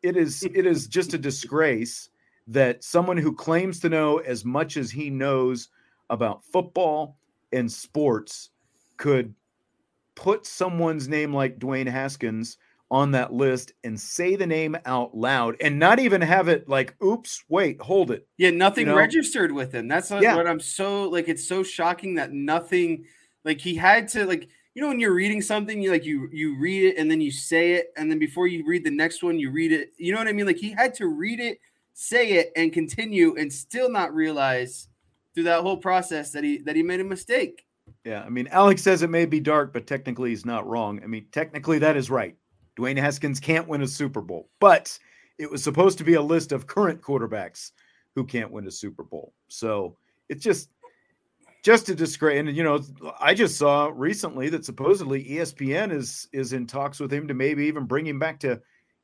it 0.02 0.16
is 0.16 0.44
it 0.44 0.66
is 0.66 0.86
just 0.86 1.14
a 1.14 1.18
disgrace 1.18 2.10
that 2.46 2.84
someone 2.84 3.16
who 3.16 3.34
claims 3.34 3.80
to 3.80 3.88
know 3.88 4.18
as 4.18 4.44
much 4.44 4.76
as 4.76 4.90
he 4.90 5.10
knows 5.10 5.68
about 6.10 6.44
football 6.44 7.16
and 7.52 7.70
sports 7.70 8.50
could 8.96 9.34
put 10.14 10.46
someone's 10.46 11.08
name 11.08 11.32
like 11.32 11.58
Dwayne 11.58 11.88
Haskins 11.88 12.58
on 12.94 13.10
that 13.10 13.32
list 13.32 13.72
and 13.82 13.98
say 13.98 14.36
the 14.36 14.46
name 14.46 14.76
out 14.86 15.16
loud 15.16 15.56
and 15.60 15.78
not 15.78 15.98
even 15.98 16.20
have 16.20 16.46
it 16.46 16.68
like, 16.68 16.94
oops, 17.02 17.42
wait, 17.48 17.80
hold 17.80 18.12
it. 18.12 18.26
Yeah, 18.38 18.50
nothing 18.50 18.86
you 18.86 18.92
know? 18.92 18.98
registered 18.98 19.50
with 19.50 19.72
him. 19.72 19.88
That's 19.88 20.10
yeah. 20.10 20.36
what 20.36 20.46
I'm 20.46 20.60
so 20.60 21.08
like. 21.08 21.28
It's 21.28 21.48
so 21.48 21.64
shocking 21.64 22.14
that 22.14 22.32
nothing, 22.32 23.04
like 23.44 23.60
he 23.60 23.74
had 23.74 24.06
to 24.10 24.24
like, 24.24 24.48
you 24.74 24.82
know, 24.82 24.88
when 24.88 25.00
you're 25.00 25.14
reading 25.14 25.42
something, 25.42 25.82
you 25.82 25.90
like 25.90 26.04
you 26.04 26.28
you 26.32 26.56
read 26.58 26.84
it 26.84 26.96
and 26.96 27.10
then 27.10 27.20
you 27.20 27.32
say 27.32 27.72
it, 27.72 27.88
and 27.96 28.08
then 28.08 28.20
before 28.20 28.46
you 28.46 28.64
read 28.64 28.84
the 28.84 28.90
next 28.90 29.22
one, 29.22 29.38
you 29.38 29.50
read 29.50 29.72
it. 29.72 29.90
You 29.98 30.12
know 30.12 30.18
what 30.18 30.28
I 30.28 30.32
mean? 30.32 30.46
Like 30.46 30.58
he 30.58 30.70
had 30.70 30.94
to 30.94 31.08
read 31.08 31.40
it 31.40 31.58
say 31.94 32.32
it 32.32 32.52
and 32.56 32.72
continue 32.72 33.34
and 33.38 33.52
still 33.52 33.88
not 33.88 34.12
realize 34.12 34.88
through 35.34 35.44
that 35.44 35.62
whole 35.62 35.76
process 35.76 36.32
that 36.32 36.44
he 36.44 36.58
that 36.58 36.76
he 36.76 36.82
made 36.82 37.00
a 37.00 37.04
mistake. 37.04 37.64
Yeah, 38.04 38.22
I 38.22 38.28
mean, 38.28 38.48
Alex 38.48 38.82
says 38.82 39.02
it 39.02 39.10
may 39.10 39.26
be 39.26 39.40
dark, 39.40 39.72
but 39.72 39.86
technically 39.86 40.30
he's 40.30 40.44
not 40.44 40.66
wrong. 40.66 41.00
I 41.02 41.06
mean, 41.06 41.26
technically 41.32 41.78
that 41.80 41.96
is 41.96 42.10
right. 42.10 42.36
Dwayne 42.78 42.98
Haskins 42.98 43.40
can't 43.40 43.68
win 43.68 43.82
a 43.82 43.88
Super 43.88 44.20
Bowl, 44.20 44.48
but 44.60 44.98
it 45.38 45.50
was 45.50 45.62
supposed 45.62 45.98
to 45.98 46.04
be 46.04 46.14
a 46.14 46.22
list 46.22 46.52
of 46.52 46.66
current 46.66 47.00
quarterbacks 47.00 47.72
who 48.14 48.24
can't 48.24 48.50
win 48.50 48.66
a 48.66 48.70
Super 48.70 49.02
Bowl. 49.02 49.32
So 49.48 49.96
it's 50.28 50.42
just 50.42 50.70
just 51.64 51.88
a 51.88 51.94
disgrace. 51.94 52.38
And 52.40 52.54
you 52.56 52.62
know, 52.62 52.80
I 53.20 53.34
just 53.34 53.56
saw 53.56 53.90
recently 53.94 54.48
that 54.50 54.64
supposedly 54.64 55.24
ESPN 55.24 55.92
is 55.92 56.28
is 56.32 56.52
in 56.52 56.66
talks 56.66 57.00
with 57.00 57.12
him 57.12 57.28
to 57.28 57.34
maybe 57.34 57.64
even 57.66 57.84
bring 57.84 58.06
him 58.06 58.18
back 58.18 58.38
to 58.40 58.60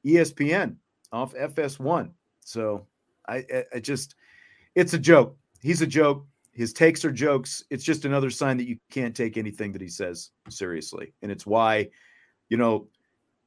ESPN 0.07 0.77
off 1.13 1.35
FS1. 1.35 2.11
So 2.41 2.87
I, 3.29 3.45
I 3.75 3.79
just, 3.81 4.15
it's 4.75 4.95
a 4.95 4.99
joke. 4.99 5.37
He's 5.63 5.83
a 5.83 5.87
joke. 5.87 6.27
His 6.53 6.73
takes 6.73 7.05
are 7.05 7.13
jokes. 7.13 7.65
It's 7.71 7.85
just 7.85 8.05
another 8.05 8.31
sign 8.31 8.57
that 8.57 8.69
you 8.69 8.79
can't 8.91 9.15
take 9.15 9.37
anything 9.37 9.73
that 9.73 9.83
he 9.83 9.89
says 9.89 10.31
seriously. 10.49 11.15
And 11.23 11.31
it's 11.31 11.47
why, 11.47 11.89
you 12.49 12.57
know, 12.57 12.89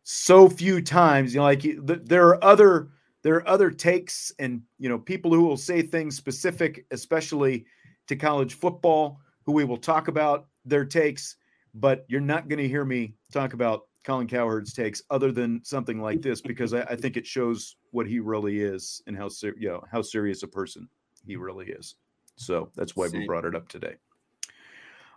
so 0.04 0.50
few 0.50 0.82
times, 0.82 1.34
you 1.34 1.40
know, 1.40 1.46
like 1.46 1.64
there 2.06 2.28
are 2.28 2.44
other, 2.44 2.90
there 3.22 3.36
are 3.36 3.48
other 3.48 3.72
takes 3.72 4.34
and, 4.40 4.62
you 4.80 4.90
know, 4.90 5.00
people 5.00 5.34
who 5.34 5.44
will 5.44 5.58
say 5.58 5.82
things 5.82 6.18
specific, 6.18 6.86
especially 6.92 7.66
to 8.08 8.16
college 8.16 8.56
football, 8.56 9.20
who 9.46 9.54
we 9.54 9.64
will 9.64 9.78
talk 9.78 10.10
about 10.10 10.48
their 10.66 10.86
takes, 10.86 11.38
but 11.74 12.06
you're 12.08 12.22
not 12.22 12.50
going 12.50 12.60
to 12.60 12.68
hear 12.68 12.86
me 12.86 13.16
talk 13.32 13.54
about 13.54 13.88
Colin 14.04 14.28
Cowherd's 14.28 14.74
takes 14.74 15.02
other 15.10 15.32
than 15.32 15.64
something 15.64 16.02
like 16.02 16.22
this 16.22 16.42
because 16.42 16.74
I, 16.74 16.82
I 16.82 16.96
think 16.96 17.16
it 17.16 17.26
shows 17.26 17.78
what 17.92 18.06
he 18.06 18.20
really 18.20 18.62
is 18.62 19.02
and 19.08 19.16
how 19.16 19.30
ser- 19.30 19.56
you 19.58 19.70
know 19.70 19.84
how 19.90 20.02
serious 20.02 20.44
a 20.44 20.48
person 20.48 20.90
he 21.26 21.38
really 21.38 21.68
is. 21.68 21.96
So 22.36 22.70
that's 22.76 22.96
why 22.96 23.08
Same. 23.08 23.22
we 23.22 23.28
brought 23.28 23.46
it 23.46 23.56
up 23.56 23.70
today. 23.70 23.96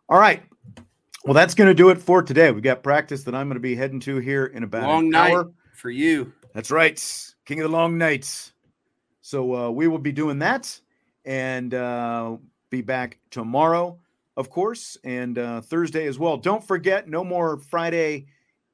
All 0.09 0.18
right. 0.18 0.44
Well, 1.26 1.34
that's 1.34 1.56
going 1.56 1.66
to 1.66 1.74
do 1.74 1.88
it 1.88 2.00
for 2.00 2.22
today. 2.22 2.52
We've 2.52 2.62
got 2.62 2.84
practice 2.84 3.24
that 3.24 3.34
I'm 3.34 3.48
going 3.48 3.56
to 3.56 3.60
be 3.60 3.74
heading 3.74 3.98
to 3.98 4.18
here 4.18 4.46
in 4.46 4.62
about 4.62 4.84
long 4.84 5.06
an 5.06 5.10
night 5.10 5.32
hour. 5.32 5.50
for 5.74 5.90
you. 5.90 6.32
That's 6.54 6.70
right, 6.70 7.02
King 7.44 7.58
of 7.58 7.68
the 7.68 7.76
Long 7.76 7.98
Nights. 7.98 8.52
So 9.22 9.56
uh, 9.56 9.70
we 9.70 9.88
will 9.88 9.98
be 9.98 10.12
doing 10.12 10.38
that 10.38 10.80
and 11.24 11.74
uh, 11.74 12.36
be 12.70 12.80
back 12.80 13.18
tomorrow, 13.32 13.98
of 14.36 14.50
course, 14.50 14.96
and 15.02 15.36
uh, 15.36 15.62
Thursday 15.62 16.06
as 16.06 16.16
well. 16.16 16.36
Don't 16.36 16.62
forget, 16.62 17.08
no 17.08 17.24
more 17.24 17.58
Friday 17.58 18.26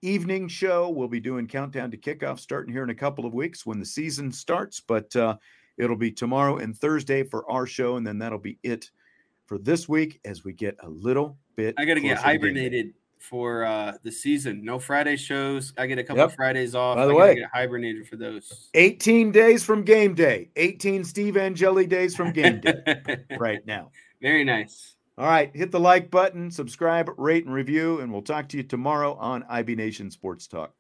evening 0.03 0.47
show. 0.47 0.91
We'll 0.91 1.09
be 1.09 1.21
doing 1.21 1.47
countdown 1.47 1.91
to 1.93 1.97
kickoff 1.97 2.39
starting 2.39 2.71
here 2.71 2.85
in 2.85 2.91
a 2.91 2.95
couple 2.95 3.25
of 3.25 3.33
weeks 3.33 3.65
when 3.65 3.79
the 3.79 3.87
season 3.87 4.31
starts, 4.31 4.79
but 4.79 5.17
uh, 5.17 5.39
it'll 5.79 5.97
be 5.97 6.13
tomorrow 6.13 6.59
and 6.59 6.77
Thursday 6.77 7.23
for 7.23 7.51
our 7.51 7.65
show, 7.65 7.97
and 7.97 8.07
then 8.07 8.19
that'll 8.19 8.39
be 8.39 8.59
it 8.63 8.91
for 9.47 9.57
this 9.57 9.89
week 9.89 10.21
as 10.27 10.45
we 10.45 10.53
get 10.53 10.77
a 10.83 10.89
little 10.91 11.39
bit. 11.57 11.75
I 11.79 11.85
got 11.85 11.95
to 11.95 12.01
get 12.01 12.19
hibernated 12.19 12.95
for 13.19 13.65
uh, 13.65 13.93
the 14.03 14.11
season. 14.11 14.65
No 14.65 14.79
Friday 14.79 15.17
shows. 15.17 15.73
I 15.79 15.87
get 15.87 15.99
a 15.99 16.05
couple 16.05 16.23
yep. 16.23 16.33
Fridays 16.33 16.75
off. 16.75 16.97
By 16.97 17.07
the 17.07 17.15
way, 17.15 17.37
get 17.37 17.49
hibernated 17.53 18.07
for 18.09 18.17
those. 18.17 18.69
18 18.75 19.33
days 19.33 19.65
from 19.65 19.85
game 19.85 20.15
day. 20.15 20.51
18 20.57 21.05
Steve 21.05 21.37
Angeli 21.37 21.87
days 21.87 22.17
from 22.17 22.33
game 22.33 22.61
day. 22.61 22.83
right 23.39 23.65
now. 23.67 23.91
Very 24.21 24.45
nice. 24.45 24.97
All 25.19 25.27
right, 25.27 25.55
hit 25.55 25.71
the 25.71 25.79
like 25.79 26.11
button, 26.11 26.51
subscribe, 26.51 27.11
rate, 27.19 27.45
and 27.45 27.53
review, 27.53 28.01
and 28.01 28.11
we'll 28.11 28.23
talk 28.23 28.49
to 28.49 28.57
you 28.57 28.63
tomorrow 28.63 29.15
on 29.15 29.45
IB 29.49 29.75
Nation 29.75 30.11
Sports 30.11 30.47
Talk. 30.47 30.75